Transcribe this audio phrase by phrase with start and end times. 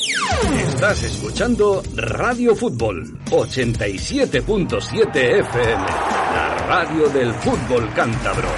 [0.00, 8.48] Estás escuchando Radio Fútbol 87.7 FM, la radio del fútbol cántabro.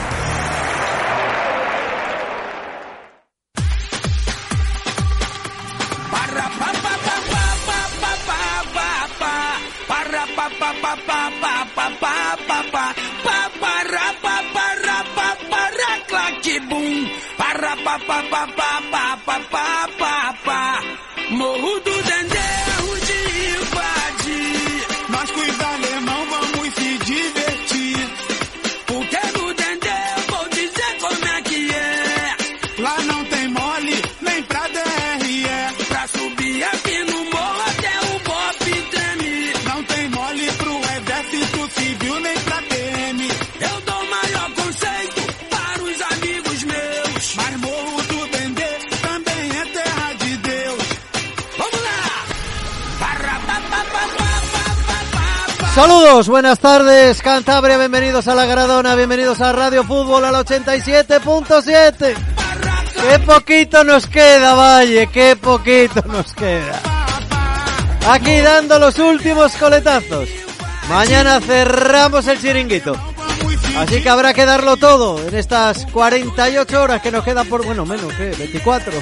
[21.36, 22.33] more hoodoo than
[55.74, 62.14] Saludos, buenas tardes, Cantabria, bienvenidos a la Gradona, bienvenidos a Radio Fútbol al 87.7.
[62.94, 66.80] Qué poquito nos queda, Valle, qué poquito nos queda.
[68.08, 70.28] Aquí dando los últimos coletazos.
[70.88, 72.94] Mañana cerramos el chiringuito.
[73.76, 77.84] Así que habrá que darlo todo en estas 48 horas que nos quedan por, bueno,
[77.84, 78.92] menos que 24.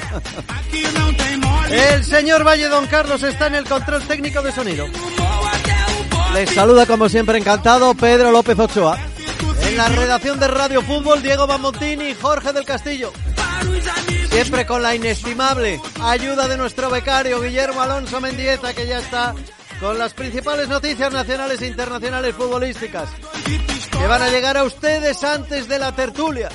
[0.47, 1.93] Aqui não tem mole.
[1.93, 4.87] El señor Valle Don Carlos está en el control técnico de sonido.
[6.33, 8.97] Les saluda como siempre encantado Pedro López Ochoa.
[9.67, 13.13] En la redacción de Radio Fútbol, Diego Bamontini y Jorge del Castillo.
[14.29, 19.35] Siempre con la inestimable ayuda de nuestro becario Guillermo Alonso Mendieta, que ya está
[19.79, 23.09] con las principales noticias nacionales e internacionales futbolísticas,
[23.91, 26.49] que van a llegar a ustedes antes de la tertulia.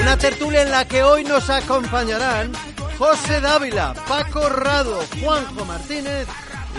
[0.00, 2.52] Una tertulia en la que hoy nos acompañarán
[2.98, 6.28] José Dávila, Paco Rado, Juanjo Martínez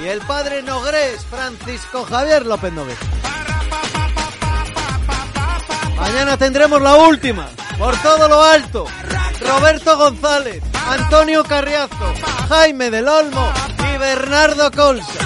[0.01, 2.97] y el padre Nogrés, Francisco Javier López Nogués.
[5.97, 8.85] Mañana tendremos la última, por todo lo alto.
[9.39, 12.13] Roberto González, Antonio Carriazo,
[12.49, 13.51] Jaime del Olmo
[13.93, 15.19] y Bernardo Colsa.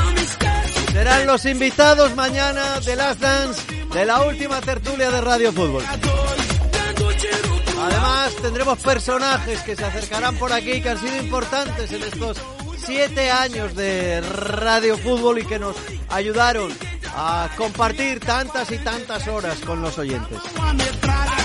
[0.92, 3.62] Serán los invitados mañana de Last Dance
[3.94, 5.84] de la última tertulia de Radio Fútbol.
[7.80, 12.38] Además, tendremos personajes que se acercarán por aquí que han sido importantes en estos
[12.88, 15.76] siete años de Radio Fútbol y que nos
[16.08, 16.72] ayudaron
[17.14, 20.40] a compartir tantas y tantas horas con los oyentes.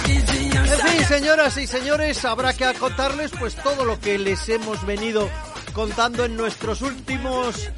[0.06, 5.28] En fin, señoras y señores, habrá que contarles pues todo lo que les hemos venido
[5.72, 7.70] contando en nuestros últimos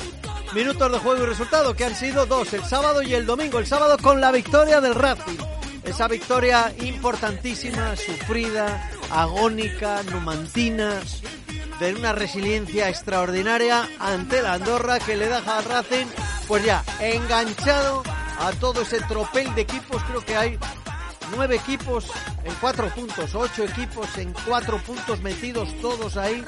[0.52, 3.58] minutos de juego y resultado, que han sido dos, el sábado y el domingo.
[3.60, 5.38] El sábado con la victoria del Racing.
[5.84, 11.00] Esa victoria importantísima, sufrida, agónica, numantina,
[11.80, 16.06] de una resiliencia extraordinaria ante la Andorra que le deja al Racing,
[16.46, 18.02] pues ya, enganchado
[18.38, 20.02] a todo ese tropel de equipos.
[20.04, 20.58] Creo que hay
[21.34, 22.10] nueve equipos
[22.44, 26.44] en cuatro puntos, ocho equipos en cuatro puntos metidos todos ahí.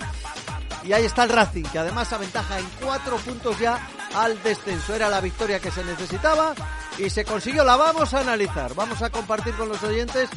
[0.85, 3.81] Y ahí está el Racing, que además aventaja en cuatro puntos ya
[4.15, 4.95] al descenso.
[4.95, 6.55] Era la victoria que se necesitaba
[6.99, 7.65] y se consiguió.
[7.65, 8.75] La vamos a analizar.
[8.75, 10.29] Vamos a compartir con los oyentes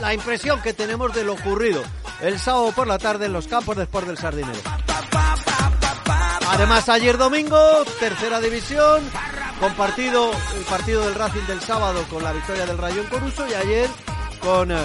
[0.00, 1.82] la impresión que tenemos de lo ocurrido
[2.20, 4.60] el sábado por la tarde en los campos de Sport del Sardinero.
[6.48, 7.58] Además, ayer domingo,
[7.98, 9.02] tercera división,
[9.58, 13.90] compartido el partido del Racing del sábado con la victoria del Rayón Coruso y ayer
[14.40, 14.76] con eh,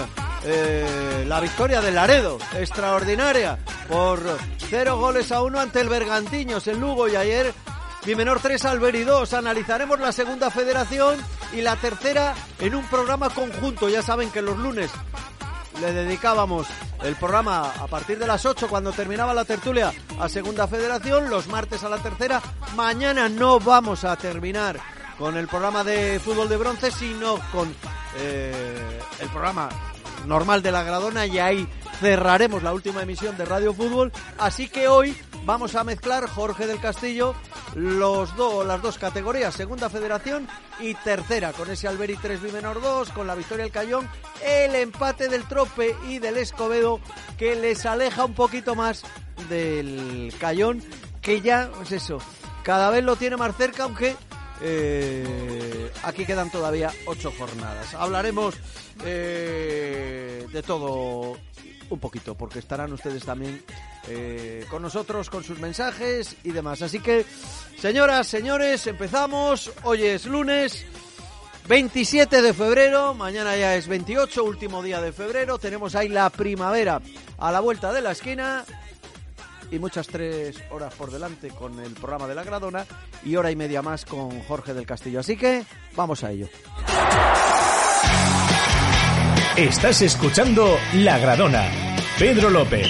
[0.44, 3.58] eh, la victoria del Laredo, extraordinaria,
[3.88, 4.20] por
[4.68, 7.52] cero goles a uno ante el Bergantiños en Lugo y ayer
[8.04, 9.34] Bimenor 3, Alberi 2.
[9.34, 11.18] Analizaremos la segunda federación
[11.52, 13.88] y la tercera en un programa conjunto.
[13.88, 14.90] Ya saben que los lunes
[15.80, 16.66] le dedicábamos
[17.02, 21.46] el programa a partir de las 8 cuando terminaba la tertulia a Segunda Federación, los
[21.48, 22.42] martes a la tercera.
[22.74, 24.78] Mañana no vamos a terminar
[25.18, 27.74] con el programa de fútbol de bronce, sino con
[28.16, 29.68] eh, el programa
[30.26, 31.68] normal de la Gradona y ahí
[32.00, 34.12] cerraremos la última emisión de Radio Fútbol.
[34.38, 37.34] Así que hoy vamos a mezclar Jorge del Castillo
[37.74, 40.48] los dos, las dos categorías, segunda federación
[40.80, 44.08] y tercera, con ese Alberi 3 menor 2, con la victoria del Cayón,
[44.44, 47.00] el empate del Trope y del Escobedo,
[47.38, 49.04] que les aleja un poquito más
[49.48, 50.82] del Cayón,
[51.22, 52.18] que ya, pues eso,
[52.62, 54.16] cada vez lo tiene más cerca, aunque
[54.62, 57.94] eh, aquí quedan todavía ocho jornadas.
[57.94, 58.54] Hablaremos
[59.04, 61.36] eh, de todo
[61.90, 63.62] un poquito, porque estarán ustedes también
[64.08, 66.82] eh, con nosotros, con sus mensajes y demás.
[66.82, 67.26] Así que,
[67.78, 69.72] señoras, señores, empezamos.
[69.84, 70.86] Hoy es lunes.
[71.68, 77.00] 27 de febrero, mañana ya es 28, último día de febrero, tenemos ahí la primavera
[77.38, 78.64] a la vuelta de la esquina
[79.70, 82.84] y muchas tres horas por delante con el programa de la Gradona
[83.24, 85.20] y hora y media más con Jorge del Castillo.
[85.20, 85.64] Así que
[85.94, 86.48] vamos a ello.
[89.60, 91.70] Estás escuchando La Gradona.
[92.18, 92.88] Pedro López.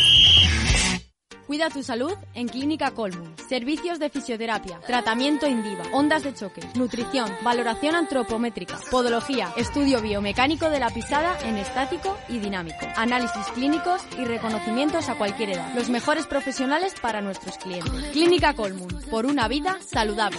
[1.49, 3.35] Cuida tu salud en Clínica Colmun.
[3.49, 10.79] Servicios de fisioterapia, tratamiento Indiva, ondas de choque, nutrición, valoración antropométrica, podología, estudio biomecánico de
[10.79, 15.75] la pisada en estático y dinámico, análisis clínicos y reconocimientos a cualquier edad.
[15.75, 17.93] Los mejores profesionales para nuestros clientes.
[18.13, 20.39] Clínica Colmun, por una vida saludable.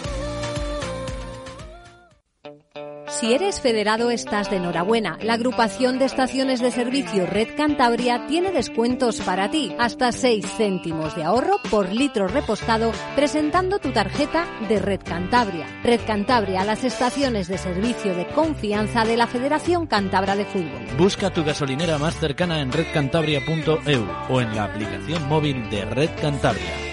[3.20, 5.18] Si eres federado estás de enhorabuena.
[5.22, 11.16] La agrupación de estaciones de servicio Red Cantabria tiene descuentos para ti, hasta 6 céntimos
[11.16, 15.68] de ahorro por litro repostado presentando tu tarjeta de Red Cantabria.
[15.84, 20.98] Red Cantabria, las estaciones de servicio de confianza de la Federación Cantabra de Fútbol.
[20.98, 26.91] Busca tu gasolinera más cercana en redcantabria.eu o en la aplicación móvil de Red Cantabria.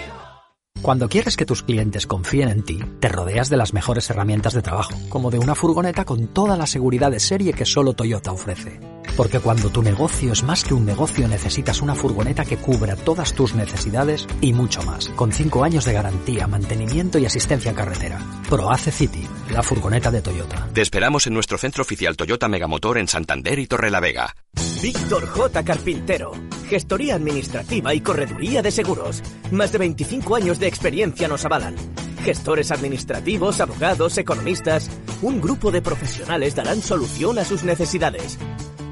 [0.81, 4.61] Cuando quieres que tus clientes confíen en ti, te rodeas de las mejores herramientas de
[4.61, 8.79] trabajo, como de una furgoneta con toda la seguridad de serie que solo Toyota ofrece.
[9.17, 13.33] Porque cuando tu negocio es más que un negocio necesitas una furgoneta que cubra todas
[13.33, 18.19] tus necesidades y mucho más, con 5 años de garantía, mantenimiento y asistencia carretera.
[18.49, 20.69] ProAce City, la furgoneta de Toyota.
[20.73, 24.33] Te esperamos en nuestro centro oficial Toyota Megamotor en Santander y Torrelavega.
[24.81, 25.63] Víctor J.
[25.65, 26.31] Carpintero.
[26.69, 29.23] Gestoría administrativa y correduría de seguros.
[29.49, 31.75] Más de 25 años de experiencia nos avalan.
[32.23, 34.87] Gestores administrativos, abogados, economistas.
[35.23, 38.37] Un grupo de profesionales darán solución a sus necesidades.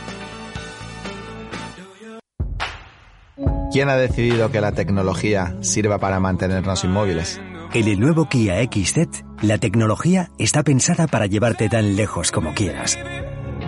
[3.73, 7.40] ¿Quién ha decidido que la tecnología sirva para mantenernos inmóviles?
[7.75, 12.99] En el nuevo Kia XZ, la tecnología está pensada para llevarte tan lejos como quieras.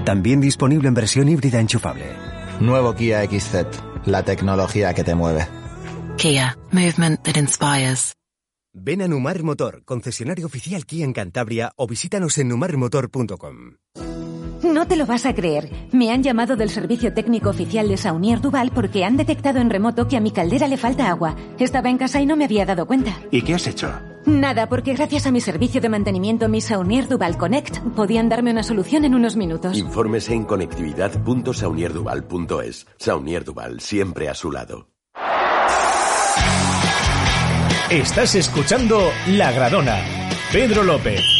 [0.04, 2.06] También disponible en versión híbrida enchufable.
[2.60, 3.66] Nuevo Kia XZ,
[4.06, 5.46] la tecnología que te mueve.
[6.16, 8.14] Kia, movement that inspires.
[8.72, 13.74] Ven a Numar Motor, concesionario oficial Kia en Cantabria o visítanos en numarmotor.com.
[14.62, 15.68] No te lo vas a creer.
[15.92, 20.06] Me han llamado del servicio técnico oficial de Saunier Duval porque han detectado en remoto
[20.06, 21.34] que a mi caldera le falta agua.
[21.58, 23.12] Estaba en casa y no me había dado cuenta.
[23.30, 23.90] ¿Y qué has hecho?
[24.26, 28.62] Nada, porque gracias a mi servicio de mantenimiento, mi Saunier Duval Connect, podían darme una
[28.62, 29.78] solución en unos minutos.
[29.78, 32.86] Infórmese en conectividad.saunierduval.es.
[32.98, 34.88] Saunier Duval, siempre a su lado.
[37.90, 39.98] Estás escuchando La Gradona.
[40.52, 41.39] Pedro López.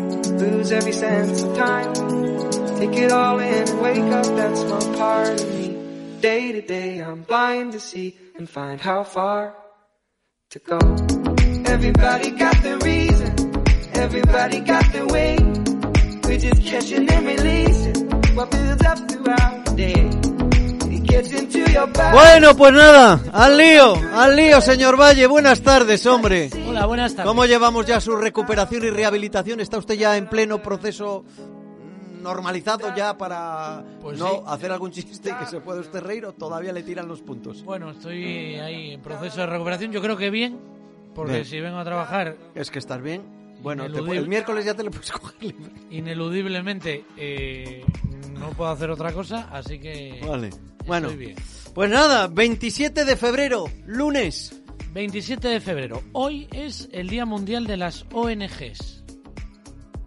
[0.39, 1.93] Lose every sense of time.
[2.77, 5.67] Take it all in and wake up that small part of me.
[6.21, 9.55] Day to day, I'm blind to see and find how far
[10.51, 10.79] to go.
[11.65, 13.31] Everybody got the reason.
[13.93, 15.37] Everybody got the way.
[16.23, 20.30] We're just catching and releasing what builds up throughout the day.
[22.13, 25.25] Bueno, pues nada, al lío, al lío, señor Valle.
[25.27, 26.49] Buenas tardes, hombre.
[26.67, 27.27] Hola, buenas tardes.
[27.27, 29.59] ¿Cómo llevamos ya su recuperación y rehabilitación?
[29.59, 31.25] ¿Está usted ya en pleno proceso
[32.21, 34.35] normalizado ya para Pues no sí.
[34.45, 37.63] hacer algún chiste que se puede usted reír o todavía le tiran los puntos?
[37.63, 39.91] Bueno, estoy ahí en proceso de recuperación.
[39.91, 40.59] Yo creo que bien,
[41.15, 41.45] porque Bien.
[41.45, 43.23] si vengo a trabajar Es que estás bien.
[43.61, 45.71] Bueno, te- el miércoles ya te lo puedes coger libre.
[45.91, 47.85] ineludiblemente, eh,
[48.41, 50.49] no puedo hacer otra cosa, así que Vale.
[50.85, 51.35] Bueno, bien.
[51.73, 54.57] pues nada, 27 de febrero, lunes.
[54.93, 56.01] 27 de febrero.
[56.11, 59.03] Hoy es el Día Mundial de las ONGs,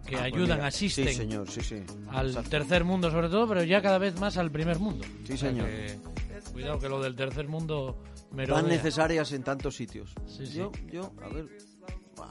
[0.05, 1.77] que Ah, pues ayudan, asisten Sí, señor, sí, sí.
[2.09, 2.49] al Exacto.
[2.51, 5.03] tercer mundo sobre todo, pero ya cada vez más al primer mundo.
[5.25, 5.65] Sí, O sea señor.
[5.67, 5.97] que,
[6.53, 10.13] cuidado que lo del tercer mundo me Tan necesarias en tantos sitios.
[10.27, 10.57] Sí, sí.
[10.57, 11.47] Yo, yo, a ver,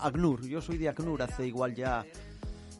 [0.00, 2.04] ACNUR, yo soy de ACNUR hace igual ya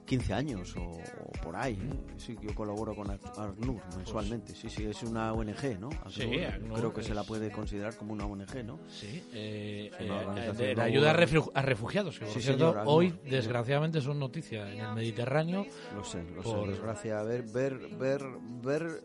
[0.04, 1.74] 15 años o, o por ahí.
[1.74, 2.14] ¿eh?
[2.18, 4.54] Sí, yo colaboro con Ac- ACNUR mensualmente.
[4.54, 5.88] Sí, sí, es una ONG, ¿no?
[5.88, 8.78] ACNUR, Sí, ACNUR creo que se la puede considerar como una ONG, ¿no?
[8.88, 12.94] Sí, eh, eh, organización de, ayuda a, refugiados, que por Sí, cierto, señor, ACNUR.
[12.94, 15.66] hoy desgraciadamente son noticia en el Mediterráneo.
[15.94, 16.72] Lo sé, lo por- sé.
[16.72, 18.22] Desgracia, ver, ver, ver,
[18.62, 19.02] ver.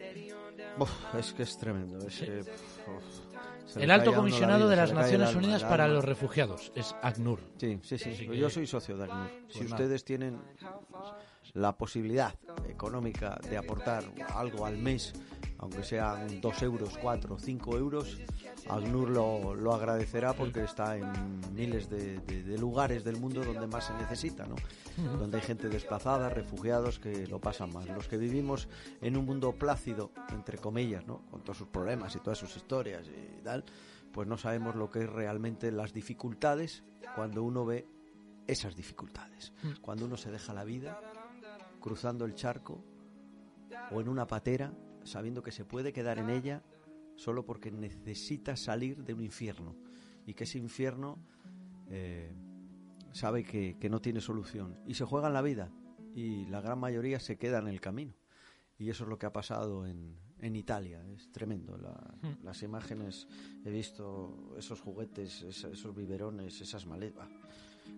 [0.77, 1.97] Uf, es que es tremendo.
[2.07, 3.18] Es que, uf, le
[3.75, 7.39] El alto comisionado vida, de las Naciones alma, Unidas para los Refugiados es ACNUR.
[7.57, 8.27] Sí, sí, sí.
[8.33, 9.29] Yo soy socio de ACNUR.
[9.47, 9.75] si Pues nada.
[9.75, 10.39] ustedes tienen
[11.53, 12.33] la posibilidad
[12.67, 14.03] económica de aportar
[14.35, 15.13] algo al mes,
[15.57, 18.17] aunque sean 2 euros, 4, 5 euros,
[18.67, 21.09] ACNUR lo, lo agradecerá porque está en
[21.53, 24.55] miles de, de- de lugares del mundo donde más se necesita, ¿no?
[25.17, 27.87] Donde hay gente desplazada, refugiados que lo pasan mal.
[27.87, 28.67] Los que vivimos
[29.01, 31.21] en un mundo plácido, entre comillas, ¿no?
[31.31, 33.63] Con todos sus problemas y todas sus historias y tal,
[34.11, 36.83] pues no sabemos lo que es realmente las dificultades
[37.15, 37.87] cuando uno ve
[38.47, 39.53] esas dificultades.
[39.63, 39.71] Mm.
[39.81, 40.99] Cuando uno se deja la vida
[41.79, 42.83] cruzando el charco
[43.91, 44.73] o en una patera
[45.03, 46.61] sabiendo que se puede quedar en ella
[47.19, 49.75] solo porque necesita salir de un infierno.
[50.25, 51.17] Y que ese infierno
[51.89, 52.31] eh,
[53.11, 54.77] sabe que, que no tiene solución.
[54.87, 55.71] Y se juegan la vida.
[56.15, 58.13] Y la gran mayoría se queda en el camino.
[58.77, 61.03] Y eso es lo que ha pasado en, en Italia.
[61.13, 61.77] Es tremendo.
[61.77, 62.43] La- Mm.
[62.45, 63.27] las imágenes
[63.65, 67.27] he visto esos juguetes es- esos biberones esas maletas.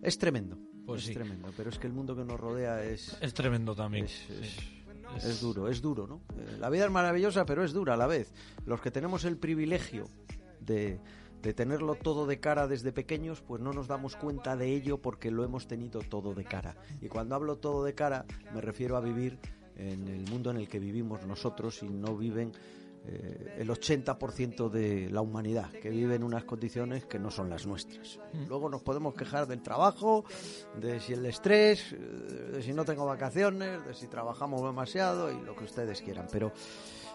[0.02, 0.58] Es tremendo.
[0.86, 1.14] Pues es sí.
[1.14, 1.52] tremendo.
[1.56, 4.06] Pero es que el mundo que nos rodea es Es tremendo también.
[4.06, 4.60] es, es- sí.
[4.80, 4.81] es
[5.42, 6.22] duro, es duro, ¿no?
[6.38, 8.32] Eh, La vida es maravillosa, pero es dura a la vez.
[8.66, 10.08] Los que tenemos el privilegio
[10.60, 11.00] de,
[11.42, 15.32] de tenerlo todo de cara desde pequeños, pues no nos damos cuenta de ello porque
[15.32, 16.76] lo hemos tenido todo de cara.
[17.02, 19.40] Y cuando hablo todo de cara, me refiero a vivir
[19.76, 22.52] en el mundo en el que vivimos nosotros y no viven
[23.06, 27.66] eh, el 80% de la humanidad, que vive en unas condiciones que no son las
[27.66, 28.20] nuestras.
[28.34, 28.48] Mm.
[28.48, 30.24] Luego nos podemos quejar del trabajo,
[30.80, 35.42] de si el estrés, eh, de si no tengo vacaciones, de si trabajamos demasiado y
[35.44, 36.28] lo que ustedes quieran.
[36.32, 36.52] Pero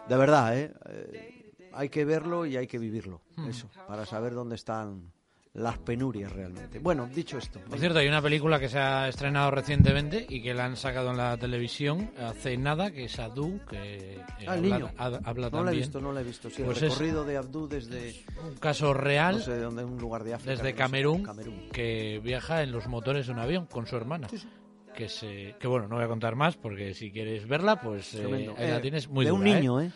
[0.09, 0.73] de verdad, ¿eh?
[0.89, 3.49] Eh, hay que verlo y hay que vivirlo, Mm.
[3.49, 5.13] eso, para saber dónde están
[5.57, 6.79] las penurias realmente.
[6.81, 10.53] Bueno, dicho esto, Por cierto, hay una película que se ha estrenado recientemente y que
[10.53, 14.49] la han sacado en la televisión hace nada, que es Adu, que eh, Ah, el
[14.49, 14.91] habla, niño.
[14.99, 15.79] ha- habla no lo he también.
[15.79, 16.51] visto, no lo he visto.
[16.51, 18.15] Sí, Pues el es recorrido de Abdú desde
[18.47, 20.51] un caso real no sé un lugar de África.
[20.51, 24.29] desde no sé, Camerún, que viaja en los motores de un avión con su hermana.
[24.95, 28.25] Que, se, que bueno, no voy a contar más porque si quieres verla, pues eh,
[28.57, 29.91] ahí la Eh, tienes muy de un niño, ¿eh?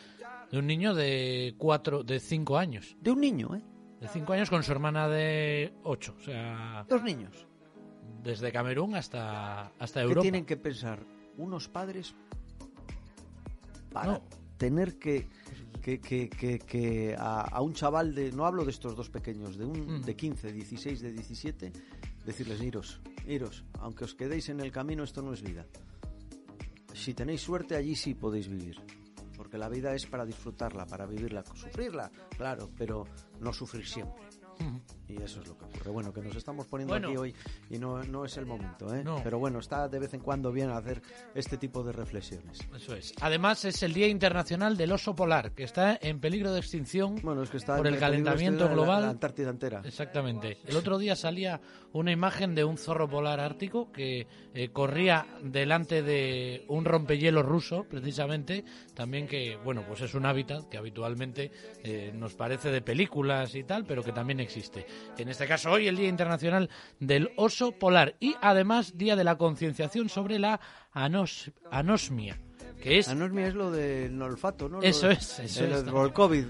[0.51, 2.97] De un niño de cuatro, de cinco años.
[3.01, 3.63] De un niño, ¿eh?
[4.01, 6.15] De cinco años con su hermana de ocho.
[6.19, 7.47] O sea, Dos niños.
[8.23, 10.23] desde Camerún hasta, hasta ¿Qué Europa.
[10.23, 11.01] tienen que pensar
[11.37, 12.15] unos padres
[13.93, 14.23] para No.
[14.57, 15.29] tener que
[15.83, 19.57] que, que, que, que a, a un chaval de no hablo de estos dos pequeños
[19.57, 20.03] de un Mm.
[20.03, 21.73] de 15 16 de 17
[22.27, 25.65] decirles iros iros aunque os quedéis en el camino esto no es vida
[26.93, 28.77] si tenéis suerte allí sí podéis vivir
[29.51, 33.05] porque la vida es para disfrutarla para vivirla sufrirla claro pero
[33.41, 34.23] no sufrir siempre.
[35.09, 35.93] Y eso es lo que ocurre.
[35.93, 37.09] Bueno, que nos estamos poniendo Bueno.
[37.09, 37.35] aquí hoy
[37.69, 39.03] y no, no es el momento, ¿eh?
[39.03, 39.21] No.
[39.23, 41.03] Pero bueno, está de vez en cuando bien hacer
[41.35, 42.59] este tipo de reflexiones.
[42.75, 43.13] Eso es.
[43.21, 47.43] Además es el Día Internacional del Oso Polar, que está en peligro de extinción Bueno,
[47.43, 49.03] es que está por el calentamiento global.
[49.03, 49.83] La, Antártida entera.
[49.85, 50.59] Exactamente.
[50.67, 51.61] El otro día salía
[51.93, 57.85] una imagen de un zorro polar ártico que eh, corría delante de un rompehielos ruso,
[57.89, 61.51] precisamente, también que, bueno, pues es un hábitat que habitualmente
[61.83, 64.87] eh, nos parece de películas y tal, pero que también existe.
[65.19, 69.37] en este caso hoy, el Día Internacional del Oso Polar y además Día de la
[69.37, 70.61] Concienciación sobre la
[70.93, 72.39] anos- anosmia.
[72.83, 74.81] Que es Anosmia es lo del olfato, ¿no?
[74.81, 75.83] Eso de- es, eso el- es.
[75.83, 76.45] Por el COVID.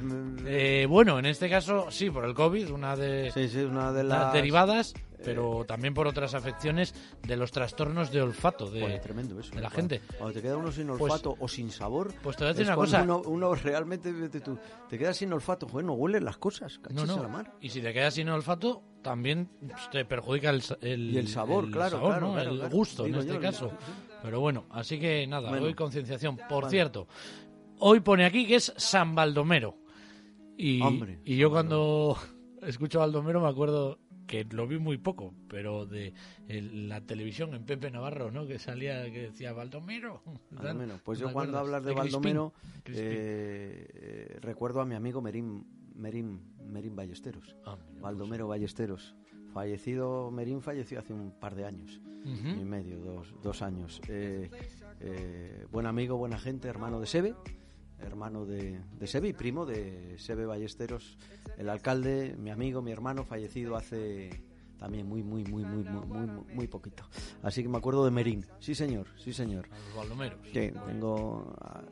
[0.47, 3.33] Eh, bueno, en este caso sí, por el COVID, una de,
[3.69, 6.95] una de las las- derivadas, pero también por otras afecciones
[7.27, 9.51] de los trastornos de olfato de, Joder, tremendo eso.
[9.55, 10.01] de la Cuando- gente.
[10.19, 12.15] Cuando te queda uno sin Pues- olfato o sin sabor.
[12.23, 13.03] Pues te voy a decir una cosa.
[13.03, 14.59] Uno, uno realmente te, tú-
[14.89, 15.69] te quedas sin olfato.
[15.69, 16.79] Joder, no huelen las cosas.
[16.79, 17.15] No, cachis no.
[17.17, 17.53] a la mar.
[17.61, 19.49] Y si te quedas sin olfato, también
[19.93, 22.33] te perjudica el, el, Y el sabor, claro, sabor, claro, ¿no?
[22.35, 22.75] claro, el claro.
[22.77, 23.73] gusto en este yo, caso.
[24.23, 25.67] Pero bueno, así que nada, Bueno.
[25.67, 26.39] hoy concienciación.
[26.49, 27.09] Por cierto,
[27.79, 29.77] hoy pone aquí que es San Baldomero.
[30.57, 32.19] Y, Hombre, y yo cuando
[32.63, 33.99] escucho a Baldomero me acuerdo
[34.31, 36.15] que lo vi muy poco, pero de
[36.47, 38.47] el- la televisión en Pepe Navarro, ¿no?
[38.47, 40.23] Que salía, que decía Baldomero.
[40.53, 41.01] Baldomero.
[41.05, 41.93] Pues ¿Te yo cuando hablas de.
[41.93, 42.53] Baldomero
[42.85, 43.07] Crispín.
[43.09, 47.57] eh, eh, recuerdo a mi amigo Merín, Merín, Merín Ballesteros.
[47.67, 49.17] Ah, Baldomero Ballesteros.
[49.53, 54.01] Fallecido, Merín falleció hace un par de años y medio, dos, dos años.
[54.07, 54.49] Eh,
[55.01, 57.35] eh, buen amigo, buena gente, hermano de Sebe,
[58.03, 61.19] hermano de, de Sebe y primo de Sebe Ballesteros,
[61.59, 64.43] el alcalde, mi amigo, mi hermano, fallecido hace
[64.79, 67.03] también muy, muy, muy, muy, muy, muy, muy, poquito.
[67.43, 68.47] Así que me acuerdo de Merín.
[68.61, 69.69] Sí, señor, sí, señor.
[69.69, 70.41] Los baldomeros.
[70.45, 71.83] Sí, tengo ah,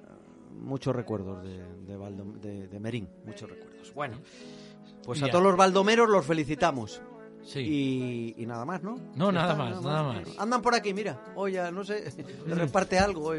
[0.58, 1.98] muchos recuerdos de, de,
[2.40, 3.92] de- de Merín, muchos recuerdos.
[3.94, 4.18] Bueno,
[5.04, 7.02] pues a todos los baldomeros los felicitamos.
[7.48, 7.60] Sí.
[7.60, 8.98] Y, y nada más, ¿no?
[9.14, 10.38] No, nada está, más, nada más.
[10.38, 11.18] Andan por aquí, mira.
[11.50, 12.12] Ya, no sé,
[12.46, 13.32] reparte algo.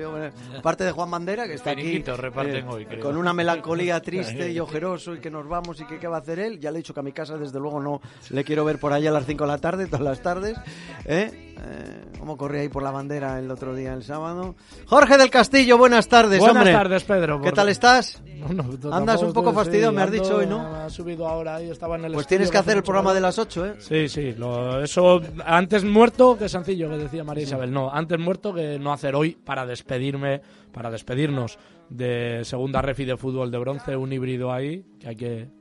[0.57, 2.03] Aparte de Juan Bandera, que está aquí.
[2.03, 3.03] Eh, hoy, creo.
[3.03, 6.19] Con una melancolía triste y ojeroso y que nos vamos y que qué va a
[6.21, 6.59] hacer él.
[6.59, 8.01] Ya le he dicho que a mi casa, desde luego, no
[8.31, 10.57] le quiero ver por ahí a las 5 de la tarde, todas las tardes.
[11.05, 11.48] ¿eh?
[11.61, 14.55] Eh, ¿Cómo corría ahí por la bandera el otro día, el sábado?
[14.85, 16.73] Jorge del Castillo, buenas tardes, Buenas hombre.
[16.73, 17.41] tardes, Pedro.
[17.41, 18.21] ¿Qué tal estás?
[18.25, 20.59] No, no, Andas un poco sí, fastidiado, me has dicho hoy, ¿no?
[20.61, 23.21] Ha subido ahora y estaba en el Pues tienes que hacer hace el programa de
[23.21, 23.73] las 8, ¿eh?
[23.79, 27.71] Sí, sí, lo- eso antes muerto que sencillo, que decía María Isabel.
[27.71, 31.57] No, antes muerto que no hacer hoy para despedirme, para despedirnos
[31.89, 35.58] de segunda refi de fútbol de bronce, un híbrido ahí, que hay que...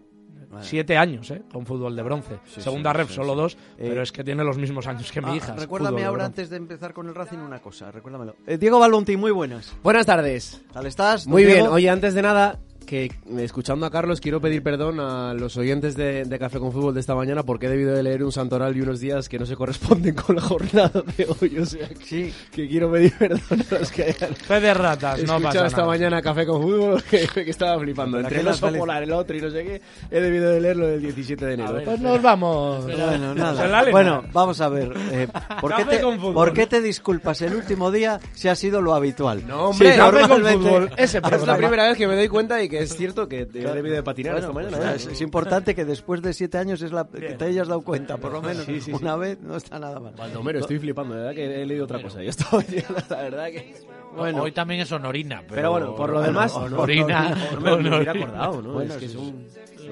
[0.60, 1.42] Siete años, ¿eh?
[1.52, 2.38] Con fútbol de bronce.
[2.46, 3.38] Sí, segunda sí, ref, sí, solo sí.
[3.38, 5.54] dos, Eh, pero es que tiene los mismos años que mi Ah, hija.
[5.56, 7.90] recuérdame de ahora, antes de empezar con el Racing, una cosa.
[7.90, 8.36] Recuérdamelo.
[8.46, 9.74] Eh, Diego Balonti, muy buenas.
[9.82, 10.62] Buenas tardes.
[10.72, 11.26] ¿Tal estás?
[11.26, 11.58] Muy bien.
[11.58, 11.74] Diego?
[11.74, 12.58] Oye, antes de nada,
[12.88, 16.94] que escuchando a Carlos quiero pedir perdón a los oyentes de, de Café con Fútbol
[16.94, 19.44] de esta mañana porque he debido de leer un santoral y unos días que no
[19.44, 21.58] se corresponden con la jornada de hoy.
[21.58, 25.36] O sea, que, que quiero pedir perdón a los que hayan Fe de ratas, no
[25.36, 25.88] escuchado pasa esta nada.
[25.88, 28.18] mañana Café con Fútbol que, que estaba flipando.
[28.20, 31.02] Entre el oso polar, el otro y no sé qué, he debido de leerlo del
[31.02, 31.80] 17 de enero.
[31.84, 32.84] Pues nos vamos.
[32.84, 33.84] Bueno, nada.
[33.90, 34.92] Bueno, vamos a ver.
[35.12, 35.28] eh,
[35.60, 36.34] ¿por, qué Café te, con fútbol.
[36.34, 39.46] por qué te disculpas el último día si ha sido lo habitual?
[39.46, 42.28] No, hombre, Sí, Café con normalmente- Fútbol, ese Es la primera vez que me doy
[42.28, 44.76] cuenta y que es cierto que he debido de patinar Bueno, esta mañana.
[44.92, 45.08] pues, ¿eh?
[45.08, 48.16] es, es importante que después de siete años es la, que te hayas dado cuenta,
[48.16, 48.92] por lo menos Sí, sí, sí.
[48.92, 50.14] una vez, no está nada mal.
[50.16, 52.22] Baldomero, estoy flipando, de verdad que he leído otra cosa.
[52.22, 52.62] Yo estaba
[53.10, 53.74] la verdad que...
[54.16, 55.40] Bueno, hoy también es honorina.
[55.42, 57.36] Pero, Pero bueno, por lo demás, honorina.
[57.62, 58.72] me hubiera acordado, ¿no?
[58.72, 59.46] Bueno, es que sí, es un...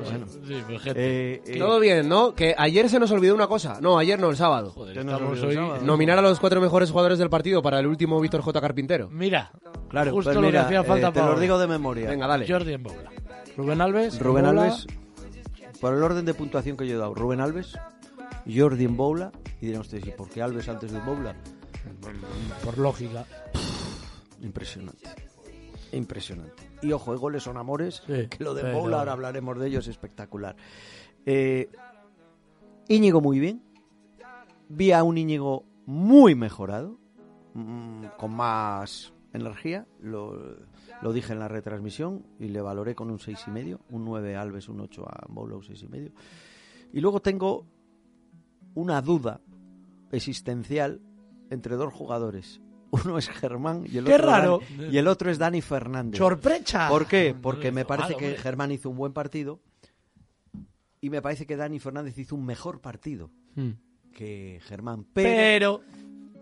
[0.05, 0.27] Bueno.
[0.29, 1.35] Sí, pues, gente.
[1.35, 2.35] Eh, eh, Todo bien, ¿no?
[2.35, 3.79] Que ayer se nos olvidó una cosa.
[3.81, 4.71] No, ayer no, el sábado.
[4.73, 5.55] Joder, ¿qué nos estamos hoy...
[5.55, 5.79] sábado?
[5.85, 8.61] Nominar a los cuatro mejores jugadores del partido para el último Víctor J.
[8.61, 9.09] Carpintero.
[9.11, 9.51] Mira,
[9.89, 11.41] Claro, justo pues lo que hacía falta eh, te hoy.
[11.41, 12.09] digo de memoria.
[12.09, 12.47] Venga, dale.
[12.49, 13.11] Jordi en bola.
[13.57, 14.19] Rubén Alves.
[14.21, 14.63] Rubén bola.
[14.65, 14.87] Alves,
[15.81, 17.79] por el orden de puntuación que yo he dado, Rubén Alves,
[18.53, 19.31] Jordi en Boula,
[19.61, 21.37] y dirán ustedes, ¿y por qué Alves antes de Boula?
[22.65, 23.25] Por lógica.
[24.43, 25.09] Impresionante.
[25.97, 26.71] Impresionante.
[26.83, 29.89] Y ojo, eh, goles son amores, Sí, que lo de Boula, ahora hablaremos de ellos,
[29.89, 30.57] espectacular.
[31.25, 31.71] Eh,
[32.89, 33.63] Íñigo muy bien.
[34.69, 36.99] Vi a un Íñigo muy mejorado,
[37.55, 40.57] mm, con más energía, lo,
[41.03, 44.37] lo dije en la retransmisión y le valoré con un seis y medio, un 9
[44.37, 46.13] a Alves, un 8 a Boula, un seis y medio.
[46.93, 47.67] Y luego tengo
[48.75, 49.41] una duda
[50.11, 51.01] existencial
[51.51, 52.61] entre dos jugadores.
[52.91, 54.61] Uno es Germán y el ¡Qué otro raro!
[54.61, 56.19] Dani- y el otro es Dani Fernández.
[56.19, 56.89] ¡Sorpresa!
[56.89, 57.35] ¿Por qué?
[57.41, 58.37] Porque me parece que.
[58.37, 59.61] Germán hizo un buen partido
[61.01, 63.71] y me parece que Dani Fernández hizo un mejor partido Hmm.
[64.13, 65.07] que Germán.
[65.13, 65.83] Pero, Pero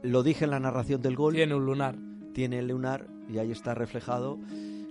[0.02, 1.96] lo dije en la narración del gol, tiene un lunar.
[2.34, 4.38] tiene el lunar y ahí está reflejado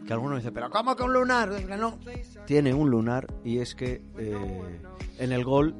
[0.07, 1.49] que alguno dice, pero ¿cómo que un lunar?
[1.65, 1.97] Que no.
[2.45, 4.79] Tiene un lunar y es que eh,
[5.19, 5.75] en el gol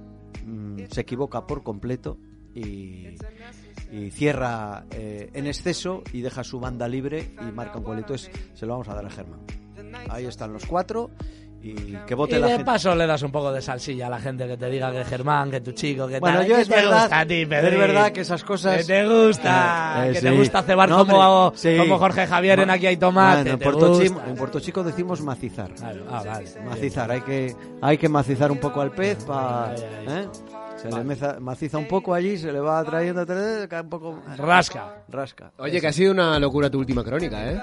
[0.45, 2.17] mm, se equivoca por completo
[2.55, 3.15] y,
[3.93, 7.99] y cierra eh, en exceso y deja su banda libre y marca un gol.
[7.99, 9.39] Entonces se lo vamos a dar a Germán.
[10.09, 11.11] Ahí están los cuatro
[11.61, 11.73] y
[12.07, 12.65] que vote Y la de gente.
[12.65, 15.49] paso le das un poco de salsilla a la gente que te diga que Germán,
[15.51, 16.47] que tu chico, que Bueno, tal.
[16.47, 18.77] yo que es te verdad, gusta a ti, es verdad que esas cosas...
[18.77, 20.35] Que te gusta, Eh, que te sí.
[20.37, 21.77] gusta cebar No, como, sí.
[21.77, 23.43] como Jorge Javier en Aquí hay tomate.
[23.43, 24.29] Bueno, en, te Puerto Chi- gusta.
[24.29, 25.71] en Puerto Chico decimos macizar.
[25.81, 26.49] Ah, vale.
[26.65, 29.73] Macizar, hay que, hay que macizar un poco al pez para...
[30.83, 34.21] Se le meza- maciza un poco allí, se le va trayendo, cae un poco...
[34.37, 35.03] Rasca.
[35.07, 35.51] Rasca.
[35.57, 37.61] Oye, que ha sido una locura tu última crónica, ¿eh?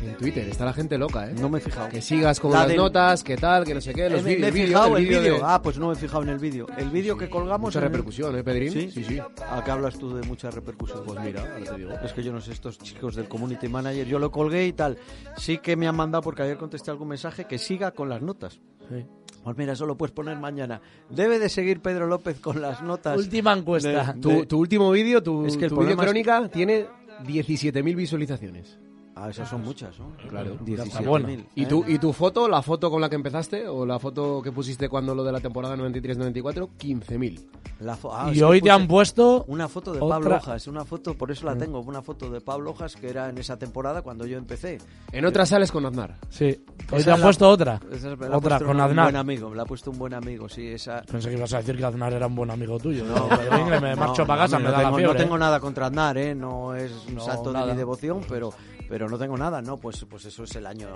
[0.00, 1.34] En Twitter, está la gente loca, ¿eh?
[1.38, 1.88] No me he fijado.
[1.88, 4.24] Que sigas con La las del- notas, que tal, que no sé qué, los Eh,
[4.24, 5.34] me- me he vídeos, fijado el vídeo vídeo.
[5.36, 6.66] de- Ah, pues no me he fijado en el vídeo.
[6.76, 7.68] El vídeo que colgamos.
[7.68, 8.72] Mucha el- repercusión, ¿eh, Pedrín?
[8.72, 9.18] Sí, Sí, sí.
[9.18, 11.02] ¿A qué hablas tú de mucha repercusión?
[11.04, 11.92] Pues mira, ahora te digo.
[12.02, 14.96] Es que yo no sé, estos chicos del community manager, yo lo colgué y tal.
[15.36, 18.60] Sí que me han mandado, porque ayer contesté algún mensaje, que siga con las notas.
[18.88, 19.06] Sí.
[19.42, 20.80] Pues mira, eso lo puedes poner mañana.
[21.10, 23.18] Debe de seguir Pedro López con las notas.
[23.18, 24.12] Última encuesta.
[24.12, 26.86] de- Tu, de- tu último vídeo, tu, Es que el tu vídeo crónica tiene
[27.26, 28.78] 17.000 visualizaciones.
[29.14, 30.12] Ah, esas son muchas, ¿no?
[30.28, 30.56] Claro.
[30.64, 31.44] 17.000.
[31.54, 31.66] ¿Y ¿eh?
[31.66, 34.88] tu, ¿Y tu foto, la foto con la que empezaste, o la foto que pusiste
[34.88, 36.68] cuando lo de la temporada 93-94?
[36.78, 37.46] 15.000.
[37.80, 40.84] La fo- ah, Y hoy te han puesto una foto de otra- Pablo Hojas, una
[40.84, 41.58] foto, por eso la Mm.
[41.58, 44.78] tengo, una foto de Pablo Hojas que era en esa temporada cuando yo empecé.
[45.12, 46.16] En otra sales con Aznar.
[46.30, 46.64] Sí.
[46.90, 47.80] Hoy te han la- puesto otra.
[47.92, 49.04] esa la ha Otra puesto con un Aznar.
[49.06, 51.02] buen amigo, la ha puesto un buen amigo, sí, esa.
[51.02, 53.04] Pensé que ibas a decir que Aznar era un buen amigo tuyo.
[53.04, 53.28] No,
[53.82, 55.14] me no, marcho no, para casa, me no da tengo, la fiebre.
[55.14, 56.34] No tengo nada contra Aznar, ¿eh?
[56.34, 58.50] No es un No, santo de mi devoción, pero,
[58.88, 59.76] pero no tengo nada, ¿no?
[59.78, 60.88] Pues, pues eso es el año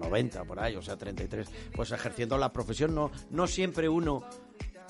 [0.00, 1.48] 90, por ahí, o sea, 33.
[1.74, 4.22] Pues ejerciendo la profesión, no, no siempre uno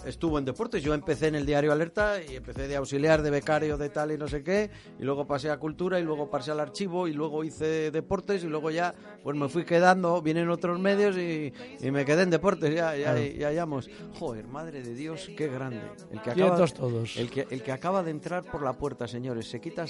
[0.06, 0.82] estuvo en deportes.
[0.82, 4.16] Yo empecé en el diario Alerta y empecé de auxiliar, de becario, de tal y
[4.16, 7.44] no sé qué, y luego pasé a cultura y luego pasé al archivo y luego
[7.44, 12.06] hice deportes y luego ya pues me fui quedando, vienen otros medios y, y me
[12.06, 13.20] quedé en deportes, ya, ya, Claro.
[13.20, 13.90] ya hallamos.
[14.18, 15.82] Joder, madre de Dios, qué grande.
[16.10, 17.16] El que acaba, todos.
[17.18, 19.84] El que, el que acaba de entrar por la puerta, señores, se quita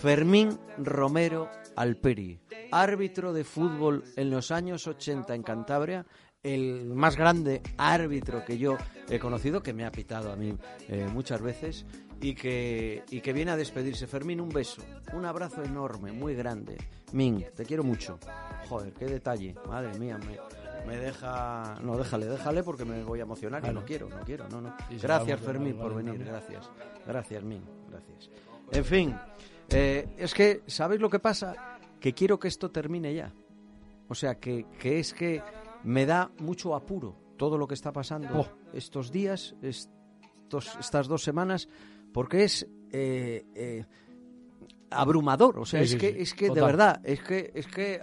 [0.00, 6.06] Fermín Romero Alperi, árbitro de fútbol en los años 80 en Cantabria,
[6.42, 8.76] el más grande árbitro que yo
[9.08, 10.56] he conocido, que me ha pitado a mí
[10.88, 11.84] eh, muchas veces
[12.20, 14.06] y que, y que viene a despedirse.
[14.06, 16.76] Fermín, un beso, un abrazo enorme, muy grande.
[17.12, 18.18] Min, te quiero mucho.
[18.68, 20.38] Joder, qué detalle, madre mía, me,
[20.86, 21.76] me deja...
[21.82, 24.74] No, déjale, déjale porque me voy a emocionar, no quiero, no quiero, no, no.
[25.00, 26.70] Gracias, Fermín, por venir, gracias.
[27.06, 28.30] Gracias, Min, gracias.
[28.70, 29.16] En fin,
[29.70, 31.78] eh, es que, ¿sabéis lo que pasa?
[32.00, 33.32] Que quiero que esto termine ya.
[34.08, 35.42] O sea, que, que es que
[35.84, 38.46] me da mucho apuro todo lo que está pasando Oh.
[38.72, 41.68] estos días, estos, estas dos semanas,
[42.12, 43.84] porque es eh, eh,
[44.90, 45.58] abrumador.
[45.58, 48.00] O sea, Sí, es, sí, que, sí, es que de verdad, es que, es que,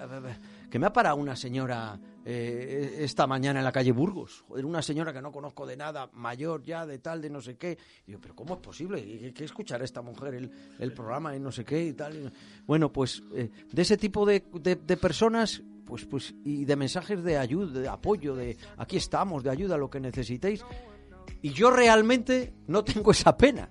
[0.70, 4.44] que me ha parado una señora eh, esta mañana en la calle Burgos.
[4.48, 7.56] Joder, una señora que no conozco de nada, mayor ya, de tal, de no sé
[7.56, 7.78] qué.
[8.08, 9.00] Y yo, pero ¿cómo es posible?
[9.00, 12.34] ¿Y ¿Qué, escuchará esta mujer el, el programa y no sé qué y tal?
[12.66, 17.38] Bueno, pues eh, de ese tipo de, de- personas, pues, pues, y de mensajes de
[17.38, 20.66] ayuda, de apoyo, de aquí estamos, de ayuda, lo que necesitéis.
[21.44, 23.70] Y yo realmente no tengo esa pena.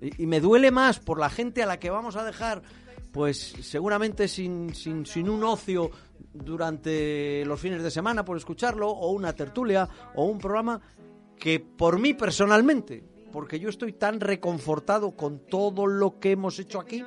[0.00, 2.62] Y me duele más por la gente a la que vamos a dejar,
[3.12, 5.90] pues seguramente sin, sin, sin un ocio
[6.32, 10.80] durante los fines de semana por escucharlo, o una tertulia, o un programa,
[11.38, 16.80] que por mí personalmente, porque yo estoy tan reconfortado con todo lo que hemos hecho
[16.80, 17.04] aquí,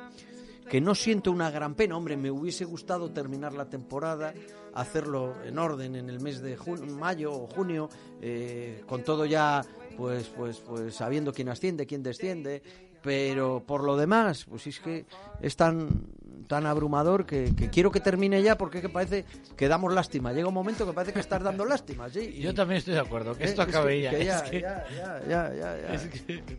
[0.68, 1.96] que no siento una gran pena.
[1.96, 4.32] Hombre, me hubiese gustado terminar la temporada,
[4.72, 6.56] hacerlo en orden en el mes de
[6.96, 7.88] mayo o junio,
[8.20, 9.64] eh, con todo ya,
[9.96, 12.62] pues, pues, pues sabiendo quién asciende, quién desciende.
[13.02, 15.06] Pero por lo demás, pues es que
[15.40, 15.88] es tan,
[16.46, 19.24] tan abrumador que, que quiero que termine ya porque es que parece
[19.56, 20.32] que damos lástima.
[20.32, 22.34] Llega un momento que parece que estás dando lástima, ¿sí?
[22.36, 24.10] Y- Yo también estoy de acuerdo, que Eh, esto es acabe ya.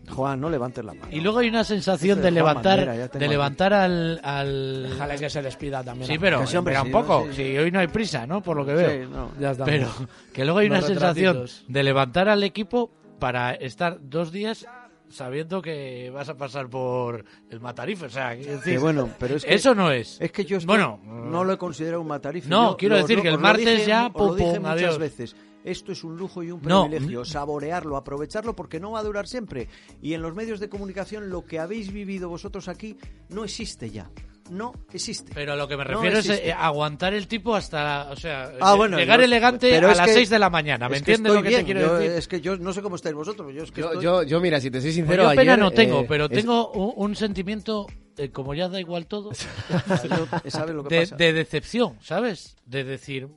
[0.10, 1.08] Juan, no levantes la mano.
[1.12, 4.84] Y luego hay una sensación de levantar, Bandera, de levantar al, al...
[4.90, 6.08] Déjale que se despida también.
[6.08, 7.28] Sí, pero, Que sí, un poco.
[7.32, 8.42] sí, hoy no hay prisa, ¿no?
[8.42, 8.90] Por lo que veo.
[9.06, 9.32] Sí, no.
[9.40, 9.72] Ya estamos.
[9.72, 9.90] Pero
[10.34, 11.66] que luego hay una sensación retratitos.
[11.68, 14.66] de levantar al equipo para estar dos días
[15.12, 18.06] sabiendo que vas a pasar por el Matarife.
[18.06, 20.20] O sea, es decir, Que bueno, pero es que- eso no es.
[20.22, 22.50] Es que yo estoy- Bueno, no lo he considerado un matarife.
[22.50, 24.52] No, Yo quiero lo- decir lo- que el lo martes dije- ya, lo pum, dije
[24.54, 24.98] pum, muchas adiós.
[24.98, 25.36] veces.
[25.64, 26.88] Esto es un lujo y un No.
[26.88, 29.68] privilegio, saborearlo, aprovecharlo porque no va a durar siempre.
[30.02, 32.98] Y en los medios de comunicación lo que habéis vivido vosotros aquí
[33.30, 34.10] no existe ya.
[34.52, 35.32] No existe.
[35.34, 38.74] Pero lo que me No refiero es eh, aguantar el tipo hasta, o sea, Ah,
[38.74, 40.90] lle- bueno, llegar yo- elegante pero a las que- 6 de la mañana.
[40.90, 42.12] ¿Me entiendes lo que te bien, quiero yo- decir?
[42.18, 43.54] Es que yo no sé cómo estáis vosotros.
[43.54, 45.54] Yo, es que Yo, estoy- yo, yo, mira, si te soy Pues sincero, yo pena
[45.54, 47.88] ayer, no tengo, eh, pero es- tengo un, un sentimiento,
[48.18, 49.32] eh, como ya da igual todo,
[50.10, 52.58] Yo- ¿sabes lo que de, de decepción, ¿sabes?
[52.66, 53.30] De decir,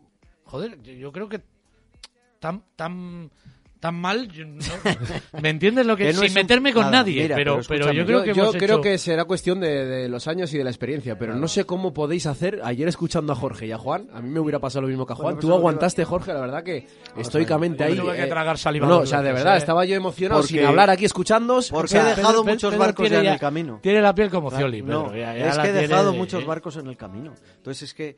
[0.44, 1.40] joder, yo, yo creo que
[2.40, 3.30] tan tan
[3.84, 4.28] tan mal.
[4.28, 4.56] yo no-
[5.42, 7.22] ¿Me entiendes lo que, Que no sin es un- meterme con nada, nadie?
[7.24, 10.08] mira, pero, pero yo creo que yo hemos creo hecho- que será cuestión de, de
[10.08, 12.60] los años y de la experiencia, pero no sé cómo podéis hacer.
[12.64, 15.12] Ayer escuchando a Jorge y a Juan, a mí me hubiera pasado lo mismo que
[15.12, 15.24] a Juan.
[15.34, 16.86] Bueno, pues Tú aguantaste, Jorge, la verdad que
[17.18, 17.96] estoicamente yo ahí.
[17.98, 19.58] tuve que eh, tragar saliva No, o sea, de verdad, eh.
[19.58, 21.68] estaba yo emocionado Porque- sin hablar aquí escuchándos.
[21.68, 23.80] Porque o sea, he dejado Pedro- muchos Pedro barcos ya en el camino.
[23.82, 26.96] tiene la piel como Cioli, no, es que he dejado de- muchos barcos en el
[26.96, 27.34] camino.
[27.58, 28.16] Entonces es que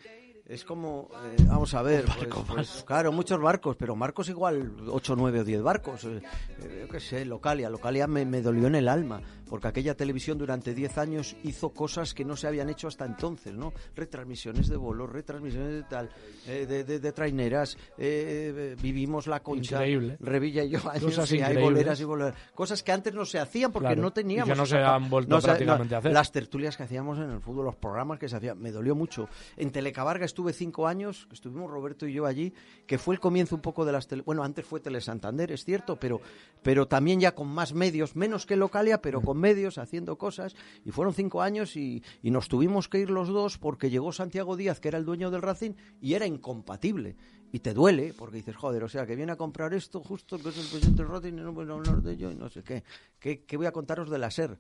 [0.49, 5.17] es como, eh, vamos a ver, pues, pues, claro, muchos barcos, pero barcos igual 8,
[5.17, 6.05] 9 o 10 barcos.
[6.05, 6.23] eh,
[6.61, 7.69] eh, yo qué sé, Localia.
[7.69, 12.15] Localia me, me dolió en el alma, porque aquella televisión durante 10 años hizo cosas
[12.15, 13.73] que no se habían hecho hasta entonces, ¿no?
[13.95, 16.11] Retransmisiones de vuelos, retransmisiones de tal,
[16.47, 20.17] eh, de, de- de traineras, eh, eh, vivimos la concha, Increíble.
[20.21, 22.35] Revilla y yo, años, Cosas y hay boleras y boleras.
[22.55, 24.49] Cosas que antes no se hacían porque Claro, no y teníamos.
[24.51, 26.13] que no se han vuelto prácticamente a hacer.
[26.13, 29.29] Las tertulias que hacíamos en el fútbol, los programas que se hacían, me dolió mucho.
[29.57, 32.53] En Telecabarga estuve cinco años, estuvimos Roberto y yo allí,
[32.87, 34.23] que fue el comienzo un poco de las tele...
[34.25, 36.21] Bueno, antes fue Tele Santander, es cierto, pero,
[36.63, 40.55] pero también ya con más medios, menos que Localia, pero con medios, haciendo cosas.
[40.85, 44.81] Y fueron cinco años y, nos tuvimos que ir los dos porque llegó Santiago Díaz,
[44.81, 47.17] que era el dueño del Racing, y era incompatible.
[47.53, 50.49] Y te duele, porque dices, joder, o sea, que viene a comprar esto justo, que
[50.49, 52.83] es el presidente Racing, y no hablar de ello, y no sé qué.
[53.19, 54.59] ¿Qué, qué voy a contaros de la SER?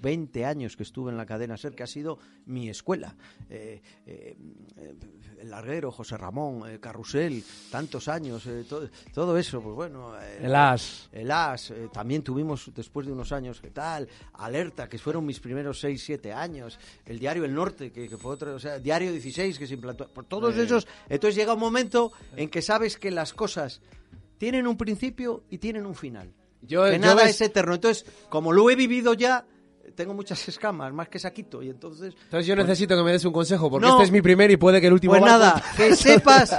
[0.00, 3.14] 20 años que estuve en la cadena SER, que ha sido mi escuela.
[3.50, 4.36] Eh, eh,
[5.40, 10.12] el Larguero, José Ramón, eh, Carrusel, tantos años, eh, to- todo eso, pues bueno.
[10.40, 11.08] El As.
[11.12, 14.08] El As, también tuvimos después de unos años, ¿qué tal?
[14.34, 16.78] Alerta, que fueron mis primeros 6, 7 años.
[17.04, 20.08] El Diario El Norte, que, que fue otro, o sea, Diario 16, que se implantó.
[20.08, 23.80] Por todos esos, entonces llega un momento en que sabes que las cosas
[24.38, 26.32] tienen un principio y tienen un final.
[26.62, 27.74] Yo- que yo nada ves- es eterno.
[27.74, 29.46] Entonces, como lo he vivido ya,
[29.94, 32.14] tengo muchas escamas, más que saquito, y entonces...
[32.24, 33.92] Entonces yo pues- necesito que me des un consejo, porque No.
[33.94, 36.56] este es mi primer y puede que el último Pues barco- nada, que sepas,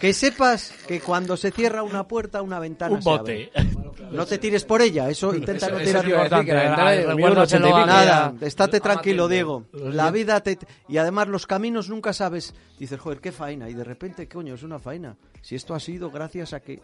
[0.00, 3.50] que sepas que cuando se cierra una puerta, una ventana Un se bote.
[3.54, 3.72] abre.
[4.10, 6.98] No te tires por ella, eso intenta Eso- no tirar importante, que la ventana ay,
[6.98, 9.28] de recuérdaselo 1980 a- Nada, estate tranquilo.
[9.28, 9.64] Diego.
[9.72, 10.58] La vida te...
[10.88, 12.54] Y además los caminos nunca sabes.
[12.78, 13.70] Dices, joder, qué faena.
[13.70, 15.16] Y de repente, coño, es una faena.
[15.40, 16.80] Si esto ha sido gracias a que...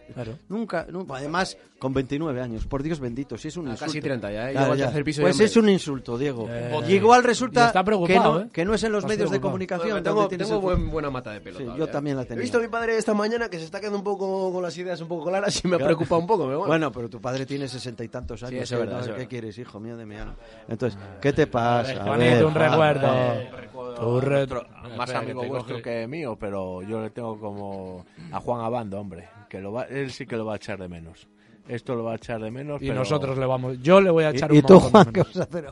[0.48, 3.86] Nunca, nu- Además, con 29 años, por Dios bendito, si es un Ah, insulto.
[3.92, 4.52] casi 30 ya, ¿eh?
[4.52, 4.90] Claro, ya.
[5.04, 5.46] piso Pues hombre.
[5.46, 6.46] es un insulto, Diego.
[6.50, 8.48] Eh, y igual resulta está que, no, ¿eh?
[8.52, 9.50] que no es en los Está medios de preocupado.
[9.50, 9.90] comunicación.
[10.02, 11.58] Bueno, tengo, tengo buen- buena mata de pelo.
[11.58, 12.26] Sí, yo también la ¿eh?
[12.26, 12.40] tenía.
[12.40, 14.76] He visto a mi padre esta mañana que se está quedando un poco con las
[14.76, 15.86] ideas un poco claras y me Claro.
[15.96, 16.44] preocupa un poco.
[16.46, 16.68] Pero bueno.
[16.70, 18.62] Bueno, pero tu padre tiene sesenta y tantos años.
[18.62, 18.78] eso ¿eh?
[18.80, 19.28] verdad, es ¿Qué verdad.
[19.28, 20.34] quieres, hijo mío de mi alma?
[20.68, 21.92] Entonces, ¿qué te pasa?
[22.04, 23.06] A ver, un recuerdo.
[23.08, 23.94] Juan.
[23.96, 28.40] Tu re- Otro- más amigo que vuestro que mío, pero yo le tengo como a
[28.40, 31.28] Juan Abando, hombre, que lo va, él sí que lo va a echar de menos.
[31.68, 32.80] Esto lo va a echar de menos.
[32.82, 33.80] Y pero- nosotros le vamos.
[33.82, 35.34] Yo le voy a echar ¿Y un tú, montón de Juan, qué menos.
[35.34, 35.70] vas a hacer?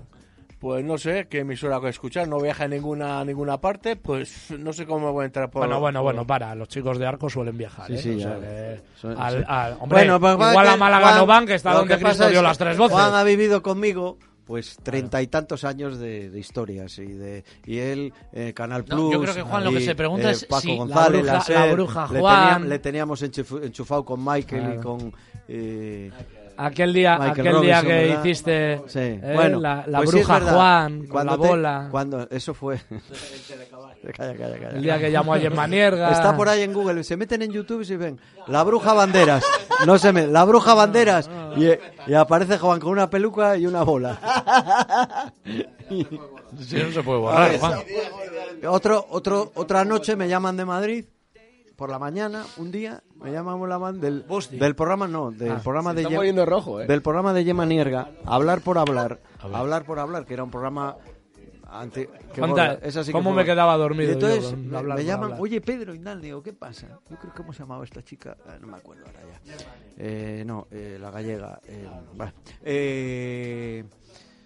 [0.59, 4.51] Pues no sé qué emisora que escuchar, no viaja a ninguna, a ninguna parte, pues
[4.59, 5.61] no sé cómo voy a entrar por.
[5.61, 7.99] Bueno, bueno, por- bueno, para, los chicos de Arco suelen viajar, Sí, ¿eh?
[7.99, 8.41] sí, O sea ya.
[8.41, 9.45] que Son- al- sí.
[9.47, 12.29] al- hombre, Bueno, pues igual a Málaga Juan- no van, que está donde que Cristo
[12.31, 12.97] dio las tres voces.
[12.97, 17.79] Juan ha vivido conmigo pues treinta y tantos años de, de historias y de y
[17.79, 20.33] él eh, Canal No, Plus yo creo que Juan lo que y, se pregunta eh,
[20.33, 24.05] es Paco si la González bruja- SER, la bruja le, Juan- le teníamos enchufu- enchufado
[24.05, 24.83] con Michael y Claro.
[24.83, 25.15] con
[25.49, 26.11] eh,
[26.59, 28.25] Aquel día, Michael aquel día Robinson, que ¿verdad?
[28.25, 28.99] hiciste Sí.
[28.99, 30.55] eh, bueno, la, la pues sí es bruja verdad.
[30.55, 31.89] Juan con Cuando la te- bola.
[31.91, 32.79] Cuando eso fue.
[34.17, 34.69] calla, calla, calla.
[34.71, 36.11] El día que llamó a Gemma Nierga.
[36.13, 37.05] Está por ahí en Google.
[37.05, 39.45] Se meten en YouTube y se ven la bruja banderas.
[39.87, 43.83] No se me, la bruja banderas y, y aparece Juan con una peluca y una
[43.83, 45.33] bola.
[46.61, 47.79] Sí, no se puede A borrar, Juan.
[48.69, 51.05] Otro, otro, otra noche me llaman de Madrid
[51.77, 55.61] por la mañana, un día, me llaman la man del, del programa, no, del Ah,
[55.63, 56.87] programa de rojo, ¿eh?
[56.87, 59.21] del programa de Yema Nierga, hablar por hablar,
[59.53, 60.97] hablar por hablar, que era un programa
[61.81, 63.43] ante, que Juanta, mola, esa sí que ¿cómo mola.
[63.43, 66.43] me quedaba dormido Y entonces yo me, hablar me llaman, oye Pedro y tal, digo,
[66.43, 67.01] ¿qué pasa?
[67.11, 69.55] Yo creo que hemos llamado a esta chica, ah, no me acuerdo ahora ya.
[69.99, 72.33] Eh, no, eh, la gallega, eh, bueno,
[72.65, 73.85] eh,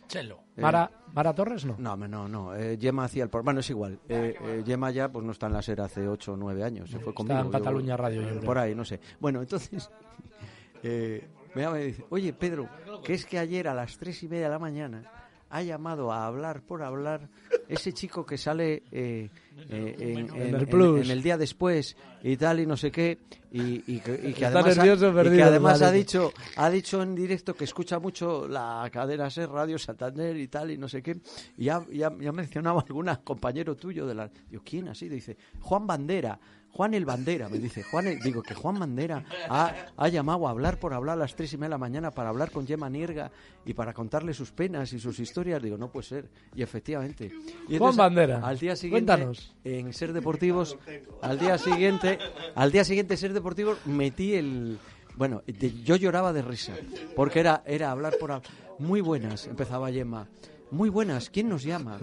[0.09, 0.41] Chelo.
[0.57, 1.77] eh, Mara, Mara Torres, no.
[1.79, 2.55] no, no, no.
[2.57, 3.29] Eh, Gemma hacía el.
[3.31, 3.99] Bueno, es igual.
[4.09, 6.91] Eh, eh, Gemma ya pues no está en la SER hace 8 o 9 años.
[6.91, 7.39] Se fue Está conmigo.
[7.39, 8.41] en yo- Cataluña Radio, yo.
[8.41, 8.99] Por ahí, no sé.
[9.21, 9.89] Bueno, entonces.
[10.83, 12.69] eh, me llama y dice: Oye, Pedro,
[13.05, 15.03] que es que ayer a las 3 y media de la mañana
[15.51, 17.29] ha llamado a hablar por hablar
[17.69, 19.29] ese chico que sale eh,
[19.69, 21.05] eh, en, En en- el en- Plus.
[21.05, 23.19] en el día después y tal y no sé qué
[23.53, 26.71] y, y que, y que Está además, ha, nervioso, y que además ha dicho ha
[26.71, 30.89] dicho en directo que escucha mucho la cadena SER Radio Santander y tal y no
[30.89, 31.21] sé qué
[31.57, 34.89] y ha, y ha- y ha mencionado a algún compañero tuyo de la digo quién
[34.89, 36.39] ha sido dice Juan Bandera
[36.73, 37.83] Juan el Bandera, me dice.
[37.83, 41.35] Juan el- digo que Juan Bandera ha, ha llamado a hablar por hablar a las
[41.35, 43.31] tres y media de la mañana para hablar con Gemma Nierga
[43.67, 45.63] y para contarle sus penas y sus historias.
[45.63, 46.29] Digo, no puede ser.
[46.55, 47.31] Y efectivamente.
[47.69, 49.55] Y Juan Bandera, Al día siguiente, cuéntanos.
[49.65, 50.79] en Ser Deportivos,
[51.23, 52.19] al día siguiente,
[52.55, 54.79] al día siguiente Ser Deportivos metí el
[55.17, 56.73] Bueno, de- yo lloraba de risa,
[57.17, 58.31] porque era, era hablar por...
[58.31, 58.43] hab-
[58.79, 60.29] Muy buenas, empezaba Gemma.
[60.71, 61.99] Muy buenas, ¿quién nos llama?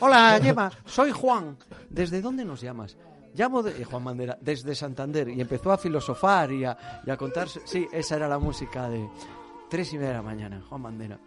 [0.00, 1.56] Hola, Gemma, soy Juan.
[1.88, 2.96] ¿Desde dónde nos llamas?
[3.34, 5.28] Llamo de eh, Juan Bandera, desde Santander.
[5.28, 7.48] Y empezó a filosofar y a, y a contar...
[7.48, 9.08] Sí, esa era la música de
[9.68, 11.18] tres y media de la mañana, Juan Bandera.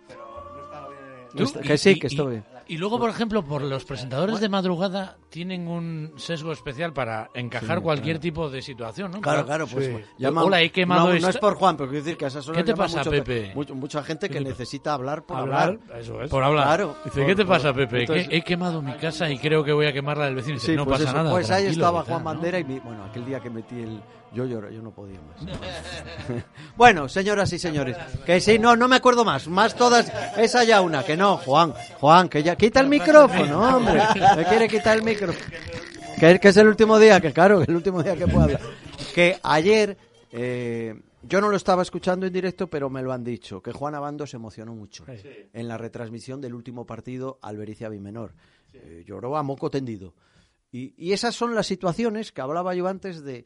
[1.34, 2.44] No está- que sí, que estuve.
[2.68, 7.78] Y luego, por ejemplo, por los presentadores de madrugada tienen un sesgo especial para encajar
[7.80, 8.22] Sí, cualquier claro.
[8.22, 9.22] tipo de situación, ¿no?
[9.22, 9.96] Claro, claro, pues Sí.
[10.18, 12.48] llaman- Hola, he quemado no, no es por Juan, pero quiero decir que a esas
[12.48, 13.52] horas ¿Qué te llama pasa, mucho- Pepe?
[13.56, 16.00] mucho- mucha gente que ¿Qué te- necesita hablar por Hablar, hablar.
[16.00, 16.30] eso es.
[16.30, 16.66] Por hablar.
[16.66, 16.96] Claro.
[17.04, 18.00] Dice, por- ¿qué te pasa, Pepe?
[18.02, 20.54] Entonces- he quemado mi casa y creo que voy a quemar la del vecino.
[20.56, 21.32] Dice, Sí, no pues pasa eso, nada.
[21.32, 22.24] Pues ahí estaba Juan ¿no?
[22.26, 24.02] Bandera y mi- bueno, aquel día que metí el
[24.34, 25.46] yo lloro, yo no podía más.
[26.76, 27.96] bueno, señoras y señores,
[28.26, 31.74] que sí, no, no me acuerdo más, más todas, esa ya una, que no, Juan,
[32.00, 34.02] Juan, que ya quita el micrófono, hombre,
[34.38, 35.46] me quiere quitar el micrófono.
[36.20, 38.62] Que, que es el último día, que claro, que el último día que puedo hablar.
[39.14, 39.98] Que ayer
[40.32, 43.96] eh, yo no lo estaba escuchando en directo, pero me lo han dicho, que Juan
[43.96, 48.34] Abando se emocionó mucho en la retransmisión del último partido Albericia Bimenor.
[48.74, 50.14] Eh, lloró a moco tendido.
[50.72, 53.46] Y, y esas son las situaciones que hablaba yo antes de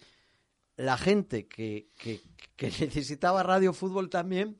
[0.77, 2.21] la gente que, que,
[2.55, 4.57] que necesitaba radio fútbol también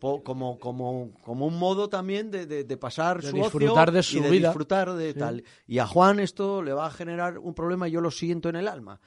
[0.00, 3.92] po- como, como, como un modo también de, de- de pasar De su disfrutar ocio
[3.96, 4.48] de su y de vida.
[4.48, 5.18] disfrutar de Sí.
[5.18, 5.44] tal.
[5.66, 8.68] Y a Juan esto le va a generar un problema yo lo siento en el
[8.68, 9.00] alma.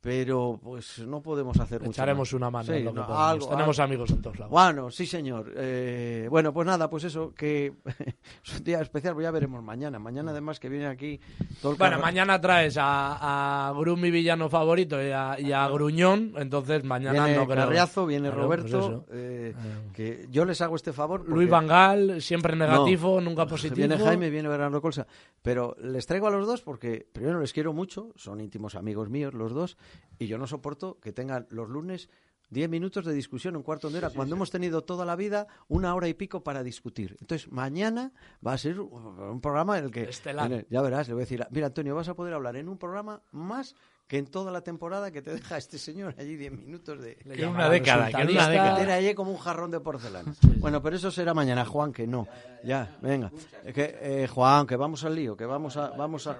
[0.00, 3.78] Pero pues no podemos hacer mucho Echaremos una mano en lo que no, algo- Tenemos
[3.80, 3.88] algo.
[3.88, 4.52] amigos en todos lados.
[4.52, 5.52] Bueno, sí, señor.
[5.56, 7.72] Eh, bueno, pues nada, pues eso, que
[8.44, 9.98] es un día especial, pues ya veremos mañana.
[9.98, 11.18] Mañana, además, que viene aquí
[11.60, 15.50] todo el Bueno, carro- mañana traes a, a Grum, mi villano favorito, y a, y
[15.50, 17.48] a Gruñón, entonces mañana Viene no.
[17.48, 19.54] Carriazo, viene Claro, Roberto, pues eh,
[19.92, 21.20] que yo les hago este favor.
[21.22, 23.88] porque- Luis Vangal, siempre negativo, No, nunca positivo.
[23.88, 25.08] Viene Jaime, viene Bernardo Colsa.
[25.42, 29.34] Pero les traigo a los dos porque, primero, les quiero mucho, son íntimos amigos míos
[29.34, 29.76] los dos,
[30.18, 32.08] y yo no soporto que tengan los lunes
[32.50, 35.94] 10 minutos de discusión, un cuarto de hora, cuando hemos tenido toda la vida una
[35.94, 37.16] hora y pico para discutir.
[37.20, 38.12] Entonces, mañana
[38.46, 40.04] va a ser un programa en el que...
[40.04, 40.66] Estelar.
[40.70, 43.22] ya verás, le voy a decir, mira, Antonio, vas a poder hablar en un programa
[43.32, 43.74] más
[44.08, 47.14] que en toda la temporada que te deja este señor allí 10 minutos de...
[47.16, 48.76] Que una década, que una década.
[48.76, 50.32] tiene allí como un jarrón de porcelana.
[50.56, 52.26] Bueno, pero eso será mañana, Juan, que no.
[52.64, 53.30] Ya, venga.
[53.64, 55.90] Eh, Que, eh, Juan, que vamos al lío, que vamos a...
[55.90, 56.36] Vamos a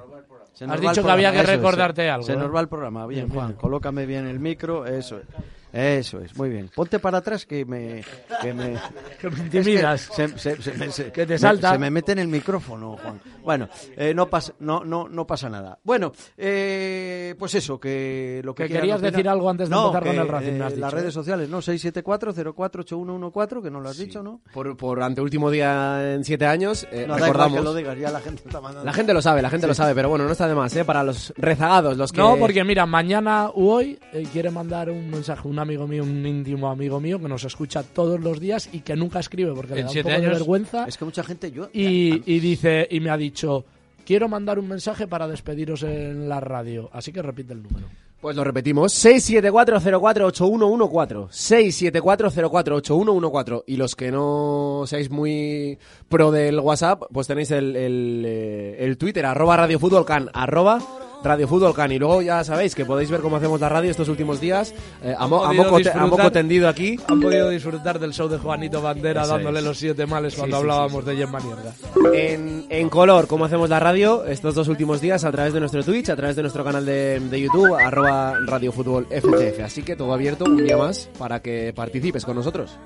[0.54, 2.36] se nos Has va el dicho que había que es, recordarte se- algo, Se ¿eh?
[2.36, 3.06] nos va el programa.
[3.06, 5.24] Bien, Juan, colócame bien el micro, eso es.
[5.72, 6.70] Eso es, muy bien.
[6.74, 8.02] Ponte para atrás que me...
[8.40, 8.74] Que me,
[9.20, 10.02] Que me intimidas.
[10.02, 11.72] Es que se- se- se me- se- Que te me- salta.
[11.72, 13.20] se me mete en el micrófono, Juan.
[13.44, 15.78] Bueno, eh, no, pasa, no, no, no pasa nada.
[15.84, 19.12] Bueno, eh, pues eso, que lo que, Que querías opinar.
[19.12, 21.48] decir algo antes de No, empezar con el Racing, me eh, Las dicho, redes sociales,
[21.48, 21.58] ¿no?
[21.62, 24.40] 674-048114, que no lo has dicho, ¿no?
[24.52, 27.58] Por, por anteúltimo día en siete años, eh, No, recordamos.
[27.58, 28.84] que lo digas, ya la gente está mandando.
[28.84, 29.68] La gente lo sabe, la gente Sí.
[29.68, 30.84] lo sabe, pero bueno, no está de más, ¿eh?
[30.84, 32.20] Para los rezagados, los que...
[32.20, 36.26] No, porque mira, mañana u hoy eh, quiere mandar un mensaje un amigo mío, un
[36.26, 39.82] íntimo amigo mío que nos escucha todos los días y que nunca escribe porque le
[39.82, 40.84] da un poco de vergüenza.
[40.86, 41.68] Es que mucha gente, yo...
[41.72, 43.64] Y, y dice y me ha dicho
[44.08, 47.88] quiero mandar un mensaje para despediros en la radio, así que repite el número.
[48.22, 53.64] Pues lo repetimos, 674048114, 674048114.
[53.66, 58.96] Y los que no seáis muy pro del WhatsApp, pues tenéis el, el, eh, el
[58.96, 60.80] Twitter, arroba radiofutbolcan, arroba
[61.22, 61.92] radiofutbolcan.
[61.92, 65.14] Y luego ya sabéis que podéis ver cómo hacemos la radio estos últimos días, eh,
[65.18, 66.98] a, mo- a moco, te- a disfrutar- moco tendido aquí.
[67.08, 69.64] Han podido disfrutar del show de Juanito Bandera Eso dándole es.
[69.64, 71.72] los siete males cuando sí, hablábamos sí, de Gemma Nierga.
[72.14, 75.82] En, en color, cómo hacemos la radio estos dos últimos días a través de nuestro
[75.82, 79.60] Twitch, a través de nuestro canal de, de YouTube, arroba Radio Fútbol FTF.
[79.64, 82.76] Así que todo abierto un día más para que participes con nosotros.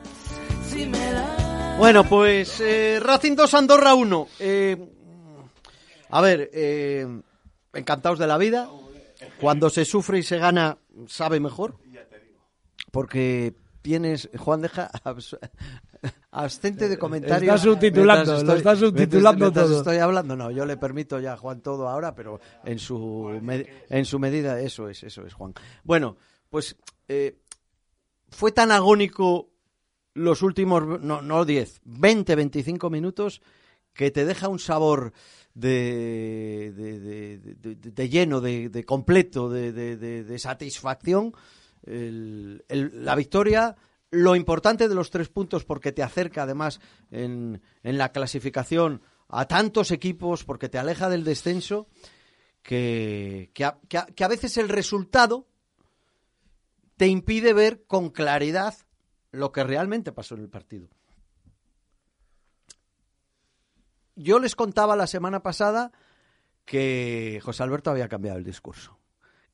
[1.79, 4.29] Bueno, pues eh, Racing 2, Andorra 1.
[4.41, 4.77] Eh,
[6.11, 7.07] a ver, eh,
[7.73, 8.69] encantados de la vida.
[9.41, 11.77] Cuando se sufre y se gana, sabe mejor.
[12.91, 15.39] Porque tienes, Juan deja abs-
[16.31, 17.55] abstente de comentarios.
[17.55, 19.79] Está subtitulando, mientras lo está subtitulando mientras todo.
[19.79, 23.67] estoy hablando, no, yo le permito ya a Juan todo ahora, pero en su, me-
[23.89, 25.55] en su medida, eso es, eso es, Juan.
[25.85, 26.17] Bueno,
[26.51, 26.77] pues
[27.09, 27.39] eh,
[28.31, 29.51] fue tan agónico
[30.15, 33.41] los últimos, no, no 10, 20, 25 minutos
[33.95, 35.13] que te deja un sabor
[35.55, 37.39] de, de,
[37.75, 41.33] de- lleno, de, completo, de, satisfacción.
[41.85, 43.77] La victoria,
[44.11, 49.47] lo importante de los tres puntos, porque te acerca además en, en la clasificación a
[49.47, 51.89] tantos equipos, porque te aleja del descenso,
[52.63, 53.71] que, que
[54.15, 55.49] que a veces el resultado
[56.97, 58.75] te impide ver con claridad
[59.33, 60.89] lo que realmente pasó en el partido.
[64.15, 65.93] Yo les contaba la semana pasada
[66.65, 68.99] que José Alberto había cambiado el discurso,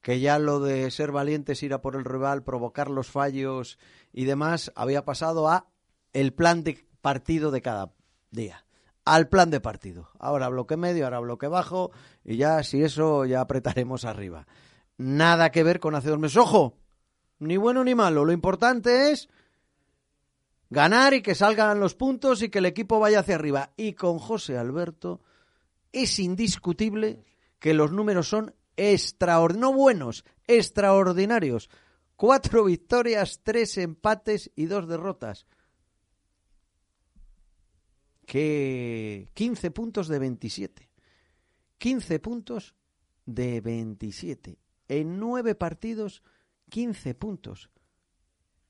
[0.03, 3.79] que ya lo de ser valientes, ir a por el rival, provocar los fallos
[4.13, 5.69] y demás, había pasado a
[6.13, 7.93] el plan de partido de cada
[8.31, 8.65] día.
[9.05, 10.11] Al plan de partido.
[10.19, 11.93] Ahora bloque medio, ahora bloque bajo,
[12.25, 14.47] y ya, si eso, ya apretaremos arriba.
[14.99, 16.37] Nada que ver con hace dos meses.
[16.37, 16.77] ¡Ojo!
[17.39, 18.25] Ni bueno ni malo.
[18.25, 19.29] Lo importante es
[20.71, 23.73] ganar y que salgan los puntos y que el equipo vaya hacia arriba.
[23.77, 25.21] Y con José Alberto
[25.93, 27.25] es indiscutible
[27.59, 31.69] que los números son extraordinarios, no buenos, extraordinarios.
[32.17, 35.47] Cuatro victorias, tres empates y dos derrotas.
[38.27, 40.91] Que 15 puntos de 27.
[41.79, 42.75] 15 puntos
[43.25, 44.59] de 27.
[44.89, 46.23] En nueve partidos,
[46.71, 47.71] 15 puntos.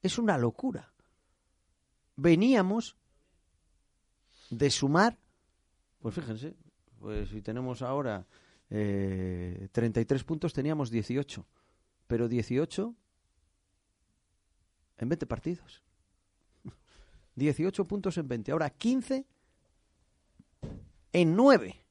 [0.02, 0.92] Es una locura.
[2.20, 2.96] Veníamos
[4.50, 5.16] de sumar,
[6.00, 6.56] pues fíjense,
[6.98, 8.26] pues si tenemos ahora
[8.70, 11.46] eh, 33 puntos, teníamos 18.
[12.08, 12.92] Pero 18
[14.98, 15.84] en 20 partidos.
[17.36, 18.50] 18 puntos en 20.
[18.50, 19.24] Ahora 15
[21.12, 21.84] en 9.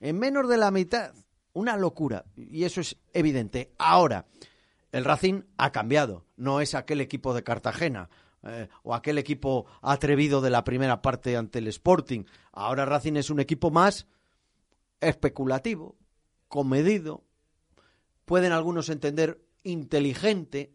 [0.00, 1.14] En menos de la mitad.
[1.52, 2.24] Una locura.
[2.34, 3.72] Y eso es evidente.
[3.78, 4.26] Ahora,
[4.90, 6.26] el Racing ha cambiado.
[6.36, 8.10] No es aquel equipo de Cartagena.
[8.44, 12.24] Eh, o aquel equipo atrevido de la primera parte ante el Sporting.
[12.52, 14.06] Ahora Racing es un equipo más
[15.00, 15.96] especulativo,
[16.48, 17.24] comedido,
[18.24, 20.72] pueden algunos entender inteligente,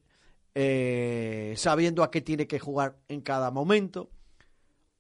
[0.55, 4.09] eh, sabiendo a qué tiene que jugar en cada momento.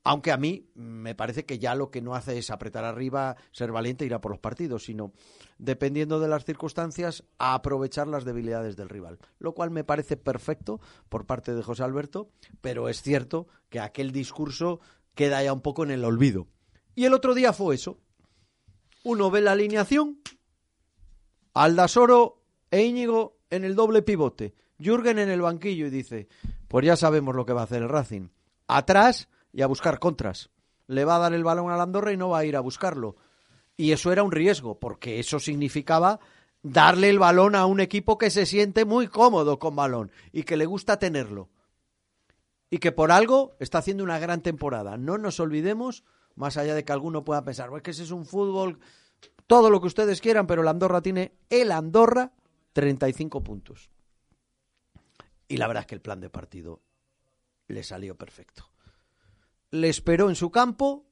[0.05, 3.71] Aunque a mí me parece que ya lo que no hace es apretar arriba, ser
[3.71, 5.13] valiente, ir a por los partidos, sino,
[5.57, 9.19] dependiendo de las circunstancias, a aprovechar las debilidades del rival.
[9.39, 12.29] Lo cual me parece perfecto por parte de José Alberto,
[12.59, 14.81] pero es cierto que aquel discurso
[15.15, 16.47] queda ya un poco en el olvido.
[16.95, 17.99] Y el otro día fue eso.
[19.05, 20.19] Uno ve la alineación,
[21.53, 22.41] Aldasoro
[22.71, 26.27] e Íñigo en el doble pivote, Jürgen en el banquillo y dice,
[26.67, 28.29] pues ya sabemos lo que va a hacer el Racing.
[28.67, 30.49] Atrás y a buscar contras.
[30.87, 32.61] Le va a dar el balón a la Andorra y no va a ir a
[32.61, 33.15] buscarlo.
[33.77, 36.19] Y eso era un riesgo, porque eso significaba
[36.63, 40.57] darle el balón a un equipo que se siente muy cómodo con balón y que
[40.57, 41.49] le gusta tenerlo.
[42.69, 44.97] Y que por algo está haciendo una gran temporada.
[44.97, 46.03] No nos olvidemos,
[46.35, 48.79] más allá de que alguno pueda pensar, pues que ese es un fútbol,
[49.45, 52.31] todo lo que ustedes quieran, pero el Andorra tiene, el Andorra,
[52.73, 53.89] 35 puntos.
[55.47, 56.81] Y la verdad es que el plan de partido
[57.67, 58.72] le salió perfecto
[59.73, 61.07] le esperó en su campo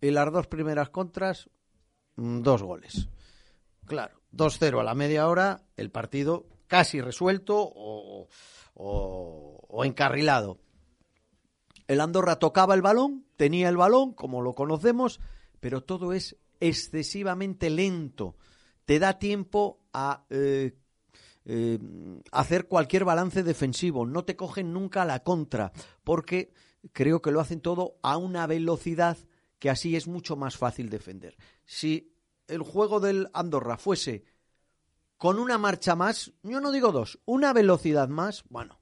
[0.00, 1.50] y las dos primeras contras,
[2.14, 3.08] mm, dos goles.
[3.86, 8.28] Claro, 2-0 a la media hora, el partido casi resuelto o,
[9.84, 10.60] encarrilado.
[11.88, 15.18] El Andorra tocaba el balón, tenía el balón, como lo conocemos,
[15.58, 18.36] pero todo es excesivamente lento.
[18.84, 20.78] Te da tiempo a eh,
[21.44, 21.80] eh,
[22.30, 24.06] hacer cualquier balance defensivo.
[24.06, 25.72] No te cogen nunca la contra,
[26.04, 26.52] porque
[26.92, 29.18] creo que lo hacen todo a una velocidad
[29.58, 31.36] que así es mucho más fácil defender.
[31.64, 32.14] Si
[32.48, 34.24] el juego del Andorra fuese
[35.16, 38.78] con una marcha más, yo no digo dos, una velocidad más, bueno,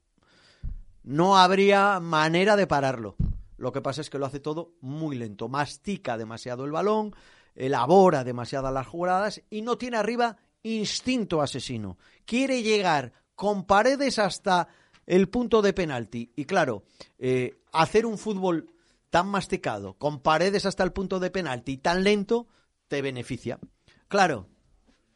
[1.03, 3.15] no habría manera de pararlo.
[3.57, 7.15] Lo que pasa es que lo hace todo muy lento, mastica demasiado el balón,
[7.55, 11.97] elabora demasiadas las jugadas y no tiene arriba instinto asesino.
[12.25, 14.67] Quiere llegar con paredes hasta
[15.05, 16.31] el punto de penalti.
[16.35, 16.83] Y claro,
[17.17, 18.71] eh, hacer un fútbol
[19.09, 22.47] tan masticado, con paredes hasta el punto de penalti tan lento,
[22.87, 23.59] te beneficia.
[24.07, 24.47] Claro,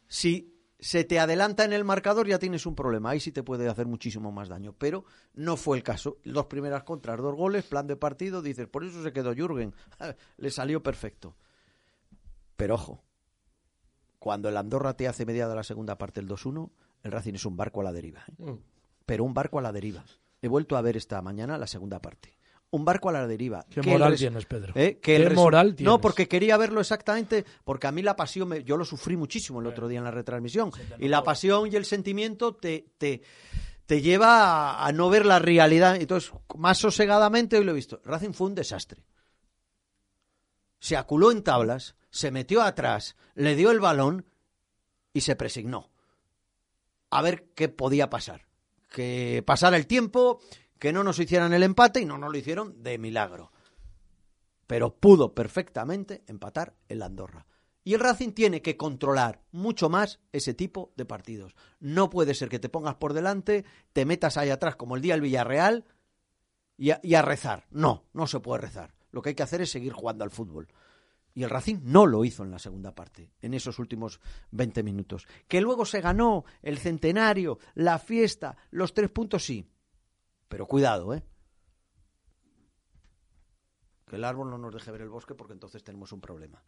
[0.08, 3.68] si se te adelanta en el marcador ya tienes un problema, ahí sí te puede
[3.68, 6.18] hacer muchísimo más daño, pero no fue el caso.
[6.24, 9.74] Dos primeras contras, dos goles, plan de partido, dices, por eso se quedó Jürgen,
[10.38, 11.36] le salió perfecto.
[12.56, 13.04] Pero ojo,
[14.20, 16.70] cuando el Andorra te hace mediada la segunda parte el 2-1,
[17.04, 18.24] el Racing es un barco a la deriva.
[18.28, 18.52] ¿eh?
[18.52, 18.79] Mm
[19.10, 20.06] pero un barco a la deriva.
[20.40, 22.38] He vuelto a ver esta mañana la segunda parte.
[22.70, 23.66] Un barco a la deriva.
[23.68, 24.72] ¿Qué moral tienes, Pedro?
[24.76, 25.00] ¿Eh?
[25.02, 25.92] ¿Qué moral tienes?
[25.92, 29.66] No, porque quería verlo exactamente, porque a mí la pasión, yo lo sufrí muchísimo el
[29.66, 33.24] otro día en la retransmisión, y la pasión y el sentimiento te, te,
[33.88, 35.96] te lleva a, no ver la realidad.
[35.96, 38.02] Entonces, más sosegadamente hoy lo he visto.
[38.06, 39.02] Racing fue un desastre.
[40.78, 44.28] Se aculó en tablas, se metió atrás, le dio el balón
[45.14, 45.90] y se presignó.
[47.10, 48.49] A ver qué podía pasar
[48.90, 50.40] que pasara el tiempo,
[50.78, 53.52] que no nos hicieran el empate y no nos lo hicieron de milagro.
[54.68, 57.46] Pero pudo perfectamente empatar el Andorra.
[57.84, 61.56] Y el Racing tiene que controlar mucho más ese tipo de partidos.
[61.80, 65.14] No puede ser que te pongas por delante, te metas ahí atrás como el día
[65.14, 65.86] del Villarreal
[66.78, 67.66] y a, y a rezar.
[67.72, 68.94] No, no se puede rezar.
[69.12, 70.68] Lo que hay que hacer es seguir jugando al fútbol.
[71.40, 74.20] Y el Racing no lo hizo en la segunda parte, en esos últimos
[74.52, 75.26] 20 minutos.
[75.48, 79.66] Que luego se ganó el centenario, la fiesta, los tres puntos, sí.
[80.50, 81.24] Pero cuidado, ¿eh?
[84.06, 86.62] Que el árbol no nos deje ver el bosque porque entonces tenemos un problema.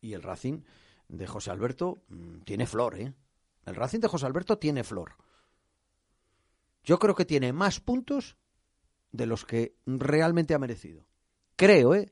[0.00, 0.62] Y el Racing
[1.08, 3.12] de José Alberto mm, tiene flor, ¿eh?
[3.66, 5.16] El Racing de José Alberto tiene flor.
[6.82, 8.38] Yo creo que tiene más puntos
[9.12, 11.04] de los que realmente ha merecido.
[11.56, 12.10] Creo, ¿eh?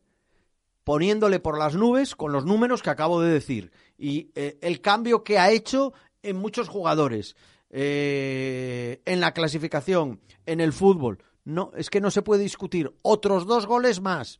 [0.86, 5.24] Poniéndole por las nubes con los números que acabo de decir y eh, el cambio
[5.24, 7.34] que ha hecho en muchos jugadores,
[7.70, 11.18] eh, en la clasificación, en el fútbol.
[11.44, 12.94] No, es que no se puede discutir.
[13.02, 14.38] Otros dos goles más.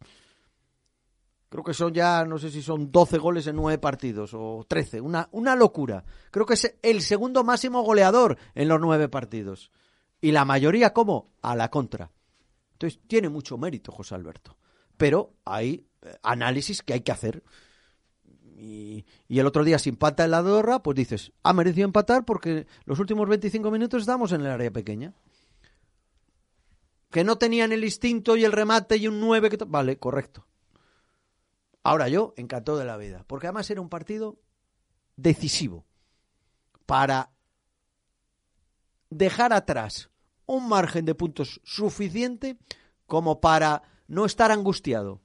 [1.49, 5.01] Creo que son ya, no sé si son 12 goles en nueve partidos o 13.
[5.01, 6.05] Una, una locura.
[6.31, 9.73] Creo que es el segundo máximo goleador en los nueve partidos.
[10.21, 11.33] Y la mayoría, ¿cómo?
[11.43, 12.13] A la contra.
[12.75, 14.57] Entonces, tiene mucho mérito José Alberto.
[14.97, 15.85] Pero hay
[16.23, 17.43] análisis que hay que hacer.
[18.59, 22.99] Y, el otro día, si empata el Adorra, pues dices, ha merecido empatar porque los
[22.99, 25.15] últimos 25 minutos estamos en el área pequeña.
[27.11, 29.59] Que no tenían el instinto y el remate y un 9 que...
[29.67, 30.47] Vale, correcto.
[31.83, 33.25] Ahora yo, encantado de la vida.
[33.27, 34.39] Porque además era un partido
[35.17, 35.87] decisivo
[36.85, 37.31] para
[39.11, 40.11] dejar atrás
[40.47, 42.59] un margen de puntos suficiente
[43.07, 45.21] como para no estar angustiado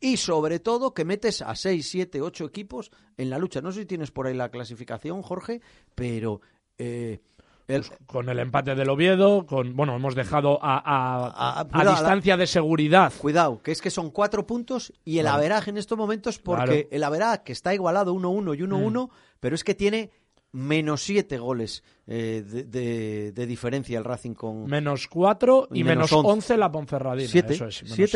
[0.00, 3.60] y sobre todo que metes a 6, 7, 8 equipos en la lucha.
[3.60, 5.60] No sé si tienes por ahí la clasificación, Jorge,
[5.94, 6.40] pero...
[6.78, 7.20] Eh,
[7.66, 13.12] pues con el empate del Oviedo, con bueno, hemos dejado a, a, distancia de seguridad.
[13.18, 17.04] Cuidado, que es que son cuatro puntos y el averaje en estos momentos, porque el
[17.04, 19.10] averaje que está igualado 1-1 y 1-1, mm.
[19.38, 20.10] pero es que tiene
[20.58, 24.66] menos siete goles eh, de, diferencia el Racing con...
[24.66, 27.28] Menos cuatro y, menos, once la Ponferradina.
[27.28, 27.56] Siete,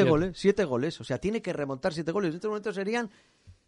[0.04, 1.00] goles, siete goles.
[1.00, 2.30] O sea, tiene que remontar siete goles.
[2.30, 3.10] En este momento serían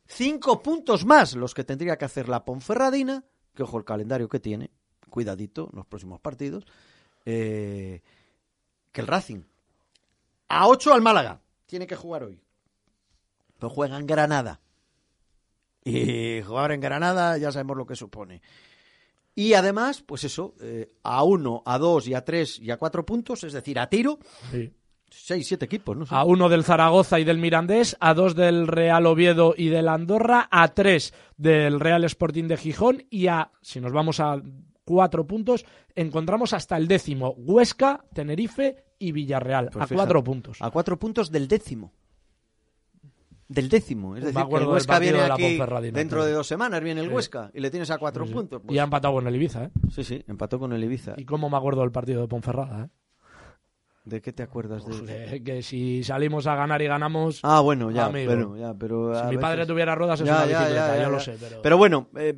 [0.07, 4.41] cinco puntos más los que tendría que hacer la Ponferradina, que ojo el calendario que
[4.41, 4.70] tiene,
[5.09, 6.64] cuidadito los próximos partidos,
[7.25, 8.03] eh,
[8.91, 9.43] que el Racing.
[10.49, 11.41] A ocho al Málaga.
[11.66, 12.41] Tiene que jugar hoy.
[13.59, 14.61] Pero juega en Granada.
[15.91, 18.41] Y jugar en Granada ya sabemos lo que supone.
[19.35, 23.05] Y además, pues eso, eh, a uno, a dos y a tres y a cuatro
[23.05, 24.18] puntos, es decir, a tiro.
[25.11, 26.07] Seis, siete equipos, ¿no?
[26.09, 30.49] A uno del Zaragoza y del Mirandés, a dos del Real Oviedo y del Andorra,
[30.51, 34.41] a tres del Real Sporting de Gijón y a, si nos vamos a
[34.85, 35.64] cuatro puntos,
[35.95, 40.59] encontramos hasta el décimo, Huesca, Tenerife y Villarreal, pues a cuatro puntos.
[40.61, 41.93] A cuatro puntos del décimo
[43.49, 44.17] del décimo.
[44.17, 45.59] Es decir, que el Huesca viene aquí
[45.93, 48.63] dentro de dos semanas, viene el Huesca y le tienes a cuatro puntos.
[48.69, 49.71] y ha empatado con el Ibiza, ¿eh?
[49.91, 51.15] Sí, sí, empató con el Ibiza.
[51.17, 52.89] ¿Y cómo me acuerdo del partido de Ponferrada, eh?
[54.05, 57.41] ¿De qué te acuerdas de, que si salimos a ganar y ganamos.
[57.43, 61.19] Ah, bueno, ya, ya pero si mi padre tuviera ruedas es una bicicleta, ya, lo
[61.19, 61.39] sé.
[61.63, 62.37] Pero, bueno, eh,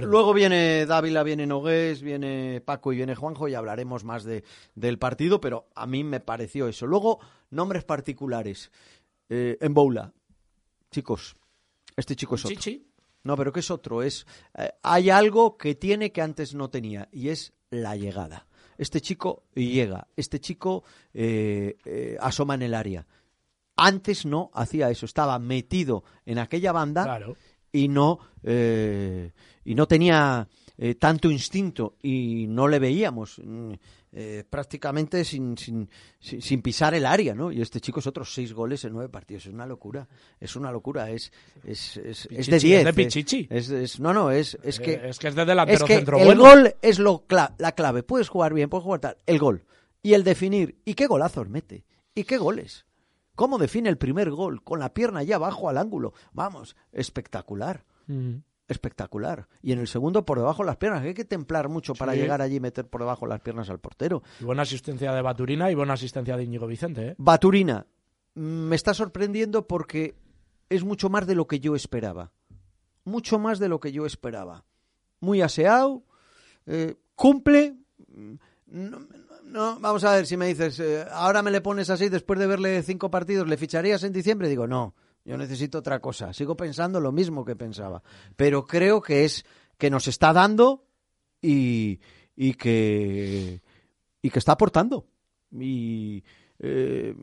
[0.00, 4.44] luego viene Dávila, viene Nogués, viene Paco y viene Juanjo y hablaremos más de,
[4.76, 6.86] del partido, pero a mí me pareció eso.
[6.86, 7.20] Luego,
[7.50, 8.72] nombres particulares.
[9.30, 10.14] Eh, en Boula,
[10.90, 11.36] chicos,
[11.96, 12.56] este chico es otro.
[13.24, 14.02] No, pero que es otro.
[14.02, 14.26] Es,
[14.56, 18.46] eh, hay algo que tiene que antes no tenía y es la llegada.
[18.76, 23.06] Este chico llega, este chico eh, eh, asoma en el área.
[23.76, 27.20] Antes no hacía eso, estaba metido en aquella banda
[27.72, 30.48] y no y no tenía
[30.98, 33.40] tanto instinto y no le veíamos.
[34.10, 35.88] Eh, prácticamente sin, sin,
[36.18, 37.52] sin, pisar el área, ¿no?
[37.52, 39.46] Y este chico es otros seis goles en nueve partidos.
[39.46, 40.08] Es una locura.
[40.40, 41.10] Es una locura.
[41.10, 41.30] Es,
[41.62, 42.80] es, es, es de diez.
[42.80, 43.46] ¿Es de Pichichi?
[43.50, 45.08] Es, no, no, es, es que...
[45.08, 48.02] es que es de delantero es centro El gol es lo la clave.
[48.02, 49.16] Puedes jugar bien, puedes jugar tal.
[49.26, 49.64] El gol.
[50.02, 50.78] Y el definir.
[50.86, 51.84] ¿Y qué golazos mete?
[52.14, 52.86] ¿Y qué goles?
[53.34, 54.64] ¿Cómo define el primer gol?
[54.64, 56.14] Con la pierna allá abajo al ángulo.
[56.32, 57.84] Vamos, espectacular.
[58.06, 58.38] Mm
[58.68, 59.48] espectacular.
[59.62, 61.02] Y en el segundo por debajo las piernas.
[61.02, 64.22] Hay que templar mucho para llegar allí y meter por debajo las piernas al portero.
[64.40, 67.08] Y buena asistencia de Baturina y buena asistencia de Íñigo Vicente.
[67.08, 67.14] ¿eh?
[67.18, 67.86] Baturina
[68.34, 70.14] me está sorprendiendo porque
[70.68, 72.30] es mucho más de lo que yo esperaba.
[73.04, 74.64] Mucho más de lo que yo esperaba.
[75.20, 76.04] Muy aseado,
[76.66, 77.76] eh, cumple.
[78.66, 82.46] No, vamos a ver si me dices, eh, ahora me le pones así después de
[82.46, 84.48] verle cinco partidos, ¿le ficharías en diciembre?
[84.48, 84.94] Digo, no.
[85.28, 86.32] Yo necesito otra cosa.
[86.32, 88.02] Sigo pensando lo mismo que pensaba.
[88.34, 89.44] Pero creo que es
[89.76, 90.86] que nos está dando
[91.42, 92.00] y,
[92.34, 93.60] y que
[94.22, 95.06] y que está aportando.
[95.52, 96.24] Y
[96.58, 97.14] eh,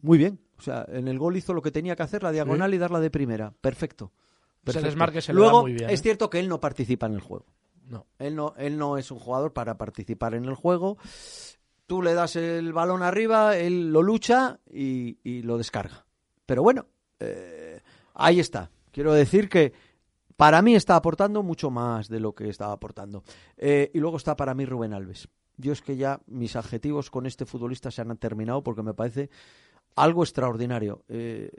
[0.00, 0.40] muy bien.
[0.58, 3.00] O sea, en el gol hizo lo que tenía que hacer, la diagonal y darla
[3.00, 3.52] de primera.
[3.60, 4.12] Perfecto.
[4.64, 5.20] Perfecto.
[5.20, 6.02] se Luego, muy bien, es ¿eh?
[6.04, 7.46] cierto que él no participa en el juego.
[7.84, 8.06] No.
[8.18, 10.96] Él no, él no es un jugador para participar en el juego
[11.86, 16.06] tú le das el balón arriba, él lo lucha y, lo descarga.
[16.46, 16.86] Pero bueno,
[17.20, 17.80] eh,
[18.14, 18.70] ahí está.
[18.90, 19.72] Quiero decir que
[20.36, 23.22] para mí está aportando mucho más de lo que estaba aportando.
[23.56, 25.28] Eh, y luego está para mí Rubén Alves.
[25.56, 29.30] Yo es que ya mis adjetivos con este futbolista se han terminado porque me parece
[29.94, 31.04] algo extraordinario.
[31.08, 31.50] Eh,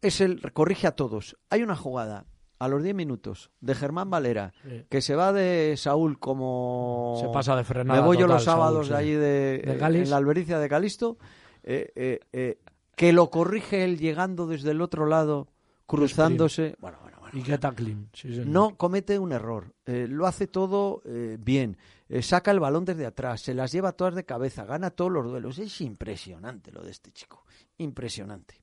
[0.00, 1.36] es el corrige a todos.
[1.50, 2.26] Hay una jugada
[2.64, 4.84] a los 10 minutos de Germán Valera Sí.
[4.88, 8.88] que se va de Saúl como Se pasa de frenada Me voy yo los sábados
[8.88, 11.18] Saúl, de allí de, De eh, en la albericia de Calisto.
[11.64, 12.58] eh, eh, eh,
[12.96, 15.48] que lo corrige él llegando desde el otro lado,
[15.86, 16.76] cruzándose.
[16.78, 17.38] Bueno, bueno, bueno.
[17.38, 18.10] Y qué tackling.
[18.12, 18.42] Sí.
[18.44, 21.02] No comete un error, lo hace todo
[21.38, 21.78] bien,
[22.20, 25.58] saca el balón desde atrás, se las lleva todas de cabeza, gana todos los duelos.
[25.58, 27.44] Es impresionante lo de este chico,
[27.78, 28.60] impresionante,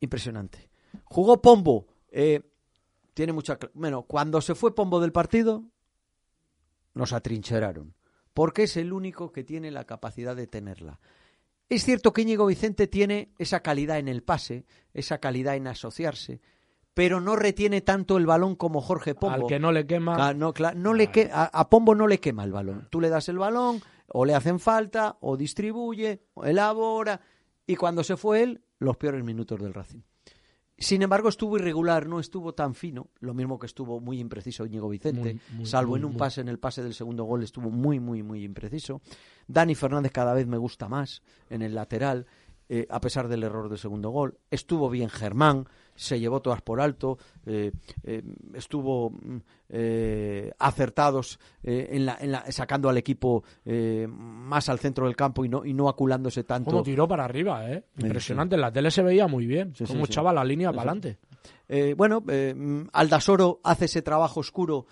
[0.00, 0.68] impresionante.
[1.04, 2.40] Jugó Pombo, eh,
[3.18, 3.58] tiene mucha...
[3.74, 5.64] Bueno, cuando se fue Pombo del partido,
[6.94, 7.94] nos atrincheraron,
[8.32, 11.00] porque es el único que tiene la capacidad de tenerla.
[11.68, 16.40] Es cierto que Íñigo Vicente tiene esa calidad en el pase, esa calidad en asociarse,
[16.94, 19.34] pero no retiene tanto el balón como Jorge Pombo.
[19.34, 20.32] Al que no le quema.
[20.34, 22.86] No, cla- no le que- a, a Pombo no le quema el balón.
[22.88, 27.20] Tú le das el balón, o le hacen falta, o distribuye, o elabora.
[27.66, 30.02] Y cuando se fue él, los peores minutos del Racing.
[30.78, 34.88] Sin embargo, estuvo irregular, no estuvo tan fino, lo mismo que estuvo muy impreciso Íñigo
[34.88, 37.68] Vicente, Muy, muy, salvo muy, en un pase, en el pase del segundo gol estuvo
[37.68, 39.00] muy, muy, muy impreciso.
[39.48, 42.26] Dani Fernández cada vez me gusta más en el lateral,
[42.68, 44.38] eh, a pesar del error del segundo gol.
[44.52, 45.66] Estuvo bien Germán,
[45.98, 47.72] se llevó todas por alto, eh,
[48.04, 48.22] eh,
[48.54, 49.36] estuvo mm,
[49.70, 53.42] eh, acertados eh, en la, en la- sacando al equipo
[54.08, 56.70] más al centro del campo y no, y no aculándose tanto.
[56.70, 57.84] Como tiró para arriba, ¿eh?
[57.96, 58.54] Sí, Impresionante.
[58.54, 59.74] En la tele se veía muy bien.
[59.74, 61.18] Sí, Cómo echaba la línea para adelante.
[61.96, 64.86] Bueno, mm, Aldasoro hace ese trabajo oscuro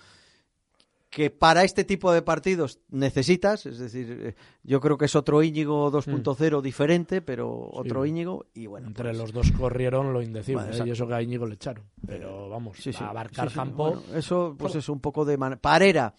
[1.17, 5.41] que para este tipo de partidos necesitas, es decir, eh, yo creo que es otro
[5.41, 8.09] Íñigo 2.0 diferente, pero otro Sí.
[8.09, 10.61] Íñigo y bueno, Entre pues- los dos corrieron lo indecible.
[10.67, 10.87] Bueno, ¿eh?
[10.87, 11.85] y eso que a Íñigo le echaron.
[12.05, 13.93] Pero vamos, Sí, sí, a abarcar campo.
[13.95, 16.13] bueno, eso pues es un poco de man- Parera,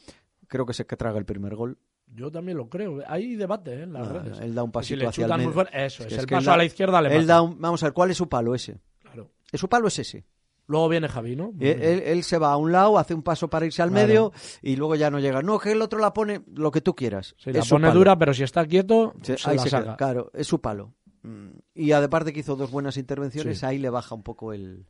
[0.48, 1.78] creo que es el que traga el primer gol.
[2.08, 2.98] Yo también lo creo.
[3.06, 3.82] Hay debate ¿eh?
[3.84, 4.40] en las redes.
[4.40, 5.66] él da un Si pasito le hacia el medio.
[5.72, 6.12] Eso es.
[6.18, 7.34] el paso da- a la izquierda le él mata.
[7.34, 8.80] da un- Vamos a ver, ¿cuál es su palo ese?
[9.00, 9.30] Claro.
[9.54, 10.24] Su palo es ese.
[10.68, 11.52] Luego viene Javi, ¿no?
[11.58, 14.06] Él, él se va a un lado, hace un paso para irse al Claro.
[14.06, 15.40] medio y luego ya no llega.
[15.42, 17.34] No, que el otro la pone lo que tú quieras.
[17.38, 17.98] Sí, la Es su pone palo.
[17.98, 19.82] dura, pero si está quieto, Se- se ahí la se saca.
[19.84, 20.92] queda, claro, es su palo.
[21.22, 23.66] Mm, Y aparte que hizo dos buenas intervenciones, Sí.
[23.66, 24.86] ahí le baja un poco el,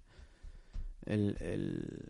[1.07, 2.09] el- el-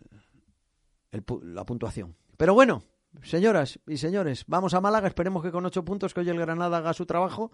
[1.13, 2.17] el pu- la puntuación.
[2.37, 2.83] Pero bueno,
[3.23, 5.09] señoras y señores, vamos a Málaga.
[5.09, 7.51] Esperemos que con ocho puntos que hoy el Granada haga su trabajo,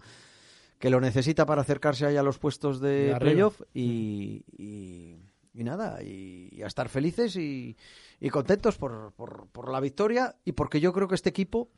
[0.79, 5.19] que lo necesita para acercarse ahí a los puestos De playoff y, y-
[5.55, 7.75] y nada, y, a estar felices y,
[8.19, 11.69] y contentos por, por- por la victoria y porque yo creo que este equipo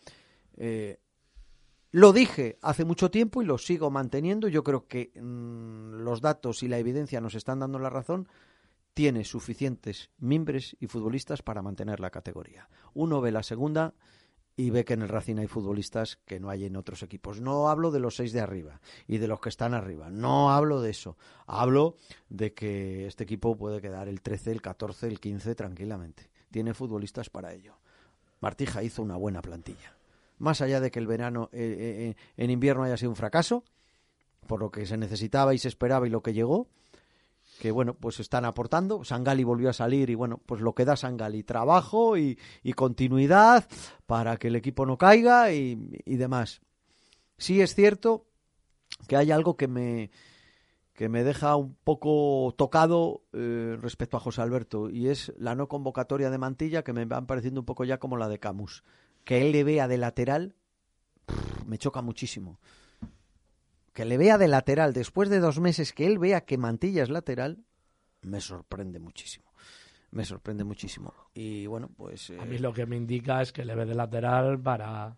[0.57, 0.99] eh,
[1.91, 4.47] lo dije hace mucho tiempo y lo sigo manteniendo.
[4.47, 8.27] Yo creo que mm, los datos y la evidencia nos están dando la razón.
[8.93, 12.67] Tiene suficientes mimbres y futbolistas para mantener la categoría.
[12.95, 13.93] Uno ve la segunda
[14.59, 17.39] y ve que en el Racing hay futbolistas que no hay en otros equipos.
[17.39, 20.09] No hablo de los seis de arriba y de los que están arriba.
[20.09, 21.15] No hablo de eso.
[21.45, 21.95] Hablo
[22.27, 26.31] de que este equipo puede quedar el 13, el 14, el 15 tranquilamente.
[26.49, 27.75] Tiene futbolistas para ello.
[28.41, 29.95] Martija hizo una buena plantilla.
[30.39, 33.63] Más allá de que el verano eh, eh, eh, en invierno haya sido un fracaso,
[34.47, 36.67] por lo que se necesitaba y se esperaba y lo que llegó,
[37.59, 39.03] que bueno, pues están aportando.
[39.03, 43.67] Sangali volvió a salir y bueno, pues lo que da Sangali, trabajo y, y continuidad
[44.05, 46.61] para que el equipo no caiga y, y demás.
[47.37, 48.27] Sí es cierto
[49.07, 50.11] que hay algo que me
[50.93, 55.67] que me deja un poco tocado eh, respecto a José Alberto y es la no
[55.67, 58.83] convocatoria de Mantilla que me van pareciendo un poco ya como la de Camus.
[59.23, 60.55] Que él le vea de lateral
[61.67, 62.59] me choca muchísimo
[63.97, 67.09] que le vea de lateral después de dos meses que él vea que Mantilla es
[67.09, 67.63] lateral,
[68.21, 69.47] me sorprende muchísimo.
[70.11, 71.15] Me sorprende muchísimo.
[71.33, 73.95] Y bueno, pues eh, A mí lo que me indica es que le ve de
[73.95, 75.17] lateral para.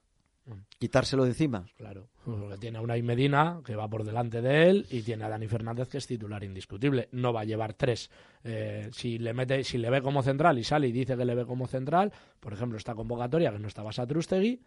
[0.77, 1.65] quitárselo de encima.
[1.75, 2.07] Claro.
[2.23, 5.49] Porque tiene a Unai Medina, que va por delante de él, y tiene a Dani
[5.49, 7.09] Fernández, que es titular indiscutible.
[7.11, 8.09] No va a llevar tres.
[8.45, 11.36] Eh, si le mete, si le ve como central y sale y dice que le
[11.36, 14.61] ve como central, por ejemplo, esta convocatoria que no estaba Satrustegui,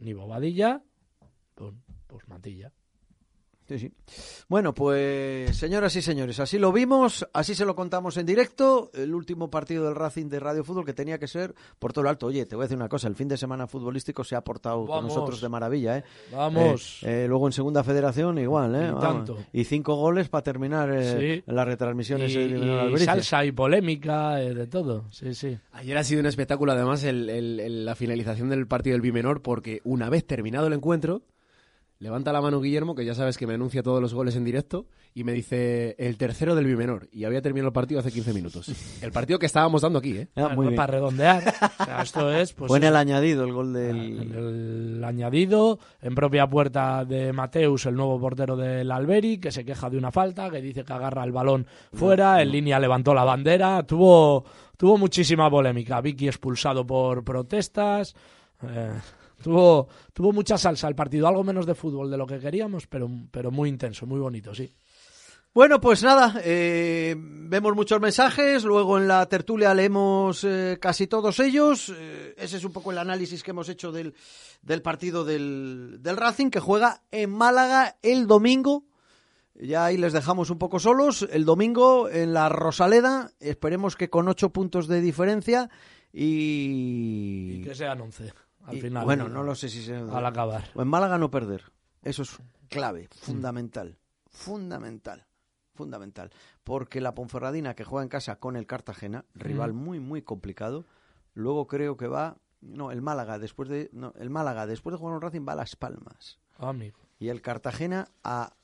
[0.00, 0.82] ni Bobadilla,
[1.54, 1.72] pues,
[2.08, 2.72] pues Mantilla.
[3.68, 3.92] Sí, sí.
[4.48, 9.14] Bueno, pues señoras y señores, así lo vimos, así se lo contamos en directo, el
[9.14, 12.26] último partido del Racing de Radio Fútbol que tenía que ser por todo lo alto.
[12.26, 14.86] Oye, te voy a decir una cosa, el fin de semana futbolístico se ha portado
[14.86, 16.04] con nosotros de maravilla, ¿eh?
[16.32, 17.02] Vamos.
[17.02, 18.78] Eh, eh, luego en segunda federación igual, ¿eh?
[18.88, 19.00] Y Vamos.
[19.02, 19.36] tanto.
[19.52, 21.52] Y cinco goles para terminar eh, Sí.
[21.52, 22.30] las retransmisiones.
[22.32, 25.04] Y, de y salsa y polémica, eh, de todo.
[25.10, 25.58] Sí, sí.
[25.72, 29.42] Ayer ha sido un espectáculo, además, el- el- el- la finalización del partido del Bimenor,
[29.42, 31.20] porque una vez terminado el encuentro,
[32.00, 34.86] Levanta la mano Guillermo, que ya sabes que me anuncia todos los goles en directo,
[35.14, 37.08] y me dice el tercero del Bimenor.
[37.10, 38.70] Y había terminado el partido hace 15 minutos.
[39.02, 40.28] El partido que estábamos dando aquí, ¿eh?
[40.36, 41.42] Ah, Para redondear.
[41.80, 42.52] O sea, esto es.
[42.52, 44.32] Pues, Fue en el añadido el gol del.
[44.96, 49.90] el añadido, en propia puerta de Mateus, el nuevo portero del Alberi, que se queja
[49.90, 53.82] de una falta, que dice que agarra el balón fuera, en línea levantó la bandera,
[53.82, 54.44] tuvo,
[54.76, 56.00] tuvo muchísima polémica.
[56.00, 58.14] Vicky expulsado por protestas.
[58.62, 58.92] eh,
[59.42, 63.08] tuvo, tuvo mucha salsa el partido, algo menos de fútbol de lo que queríamos, pero,
[63.30, 64.72] pero muy intenso, muy bonito, sí.
[65.54, 71.40] Bueno, pues nada, eh, vemos muchos mensajes, luego en la tertulia leemos eh, casi todos
[71.40, 71.92] ellos.
[71.96, 74.14] Eh, ese es un poco el análisis que hemos hecho del,
[74.62, 78.84] del partido del, del Racing, que juega en Málaga el domingo.
[79.54, 81.26] Ya ahí les dejamos un poco solos.
[81.32, 85.70] El domingo en la Rosaleda, esperemos que con ocho puntos de diferencia
[86.12, 87.54] y...
[87.54, 88.32] Y que sean 11
[88.68, 89.04] al y- final.
[89.04, 89.94] Bueno, no lo sé si se...
[89.96, 90.64] Al acabar.
[90.74, 91.64] O en Málaga no perder.
[92.02, 92.38] Eso es
[92.68, 93.98] clave, fundamental.
[94.30, 95.26] Fundamental.
[95.74, 96.30] Fundamental.
[96.64, 99.76] Porque la Ponferradina que juega en casa con el Cartagena, rival Mm.
[99.76, 100.84] muy, muy complicado,
[101.34, 102.36] luego creo que va.
[102.60, 103.88] No, el Málaga después de.
[103.92, 106.38] No, el Málaga después de jugar un Racing va a Las Palmas.
[106.58, 106.98] Ah, amigo.
[107.20, 108.54] Y el Cartagena a.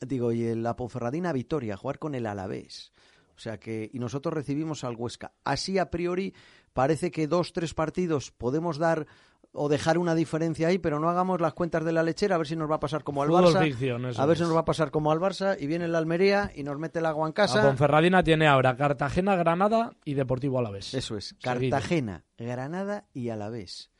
[0.00, 2.92] Digo, y el- la Ponferradina a Vitoria, a jugar con el Alavés.
[3.36, 3.90] O sea que.
[3.92, 5.32] Y nosotros recibimos al Huesca.
[5.44, 6.34] Así a priori
[6.72, 9.06] parece que dos, tres partidos podemos dar
[9.52, 12.46] o dejar una diferencia ahí, pero no hagamos las cuentas de la lechera a ver
[12.46, 13.62] si nos va a pasar como al Fútbol Barça.
[13.62, 16.50] ficción, a ver si nos va a pasar como al Barça y viene la Almería
[16.54, 17.62] y nos mete el agua en La casa.
[17.62, 20.94] Ponferradina tiene ahora Cartagena, Granada y Deportivo Alavés.
[20.94, 21.70] Eso es, Seguido.
[21.70, 23.91] Cartagena, Granada y Alavés.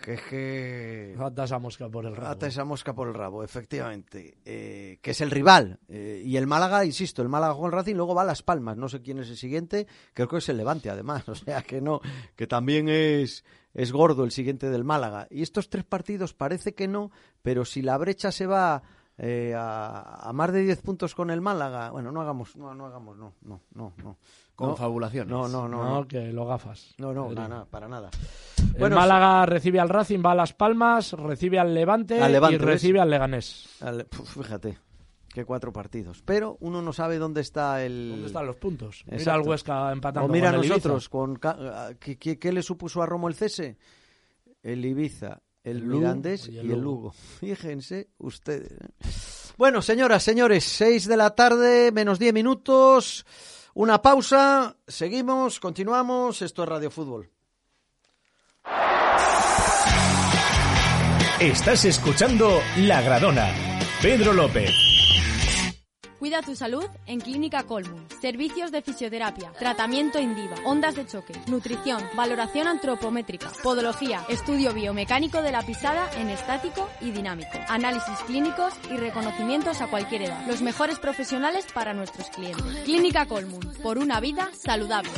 [0.00, 1.16] Que es que...
[1.18, 2.28] Ata esa mosca por el rabo.
[2.28, 4.38] Ata esa mosca por el rabo, efectivamente.
[4.44, 5.78] Eh, que es el rival.
[5.88, 8.76] Eh, y el Málaga, insisto, el Málaga juega el Racing, luego va a Las Palmas.
[8.76, 9.86] No sé quién es el siguiente.
[10.12, 11.24] Creo que es el Levante, además.
[11.34, 12.00] O sea que no,
[12.36, 15.26] que también es, es gordo el siguiente del Málaga.
[15.30, 17.10] Y estos tres partidos parece que no,
[17.42, 18.82] pero si la brecha se va
[19.18, 22.86] eh, a, a más de 10 puntos con el Málaga, bueno, no hagamos, no, no
[22.86, 24.18] hagamos, no, no, no, no.
[24.54, 25.30] Confabulaciones.
[25.30, 25.82] No, no, no.
[25.82, 26.08] No, no.
[26.08, 26.94] que lo gafas.
[26.98, 28.10] No, no, nada, nada, para nada.
[28.76, 32.58] El Málaga recibe al Racing, va a Las Palmas, recibe al Levante, Al Levante, y
[32.58, 32.66] ¿ves?
[32.66, 33.68] recibe al Leganés.
[33.80, 34.78] al- puf, fíjate,
[35.28, 36.22] qué cuatro partidos.
[36.24, 38.10] Pero uno no sabe dónde está el...
[38.10, 39.02] ¿Dónde están los puntos?
[39.06, 39.40] Mira Exacto.
[39.42, 41.36] al Huesca empatando O mira con el nosotros, con
[42.00, 43.76] ¿qué, qué, qué le supuso a Romo el cese?
[44.62, 46.80] El Ibiza, el, El Mirandés y y el.
[46.80, 47.10] Lugo.
[47.40, 48.70] Fíjense ustedes.
[48.72, 49.52] ¿eh?
[49.56, 53.24] Bueno, señoras, señores, seis de la tarde, menos diez minutos.
[53.74, 56.42] Una pausa, seguimos, continuamos.
[56.42, 57.30] Esto es Radio Fútbol.
[61.40, 63.52] Estás escuchando La Gradona.
[64.00, 64.83] Pedro López.
[66.24, 68.06] Cuida tu salud en Clínica Colmun.
[68.22, 75.52] Servicios de fisioterapia, tratamiento Indiva, ondas de choque, nutrición, valoración antropométrica, podología, estudio biomecánico de
[75.52, 80.46] la pisada en estático y dinámico, análisis clínicos y reconocimientos a cualquier edad.
[80.46, 82.64] Los mejores profesionales para nuestros clientes.
[82.84, 85.10] Clínica Colmun, por una vida saludable.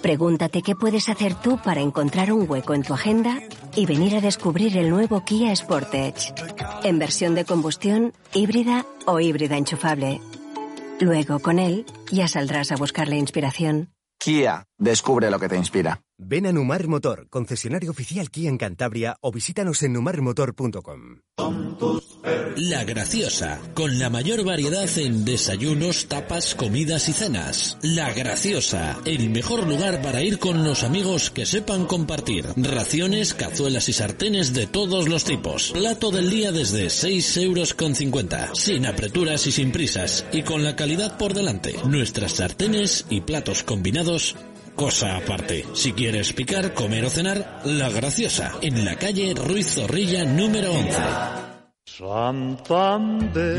[0.00, 3.38] Pregúntate qué puedes hacer tú para encontrar un hueco en tu agenda
[3.76, 6.32] y venir a descubrir el nuevo Kia Sportage.
[6.82, 10.22] En versión de combustión, híbrida o híbrida enchufable.
[11.00, 13.90] Luego, con él, ya saldrás a buscar la inspiración.
[14.18, 16.00] Kia, descubre lo que te inspira.
[16.16, 21.18] Ven a Numar Motor, concesionario oficial Kia en Cantabria o visítanos en numarmotor.com.
[22.56, 27.78] La Graciosa, con la mayor variedad en desayunos, tapas, comidas y cenas.
[27.82, 32.46] La Graciosa, el mejor lugar para ir con los amigos que sepan compartir.
[32.56, 35.72] Raciones, cazuelas y sartenes de todos los tipos.
[35.72, 38.54] Plato del día desde 6 euros con 50.
[38.54, 40.24] Sin apreturas y sin prisas.
[40.32, 41.74] Y con la calidad por delante.
[41.84, 44.36] Nuestras sartenes y platos combinados
[44.74, 50.24] Cosa aparte, si quieres picar, comer o cenar, La Graciosa, en la calle Ruiz Zorrilla
[50.24, 51.53] número 11.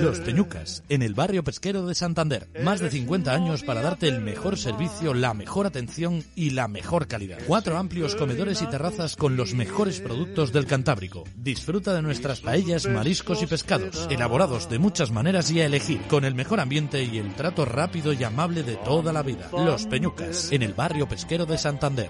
[0.01, 2.49] Los Peñucas, en el barrio pesquero de Santander.
[2.63, 7.07] Más de 50 años para darte el mejor servicio, la mejor atención y la mejor
[7.07, 7.37] calidad.
[7.47, 11.23] Cuatro amplios comedores y terrazas con los mejores productos del Cantábrico.
[11.35, 16.25] Disfruta de nuestras paellas, mariscos y pescados, elaborados de muchas maneras y a elegir, con
[16.25, 19.49] el mejor ambiente y el trato rápido y amable de toda la vida.
[19.53, 22.09] Los Peñucas, en el barrio pesquero de Santander.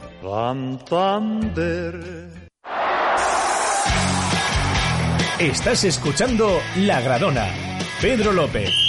[5.40, 7.54] Estás escuchando La Gradona.
[8.00, 8.85] Pedro López.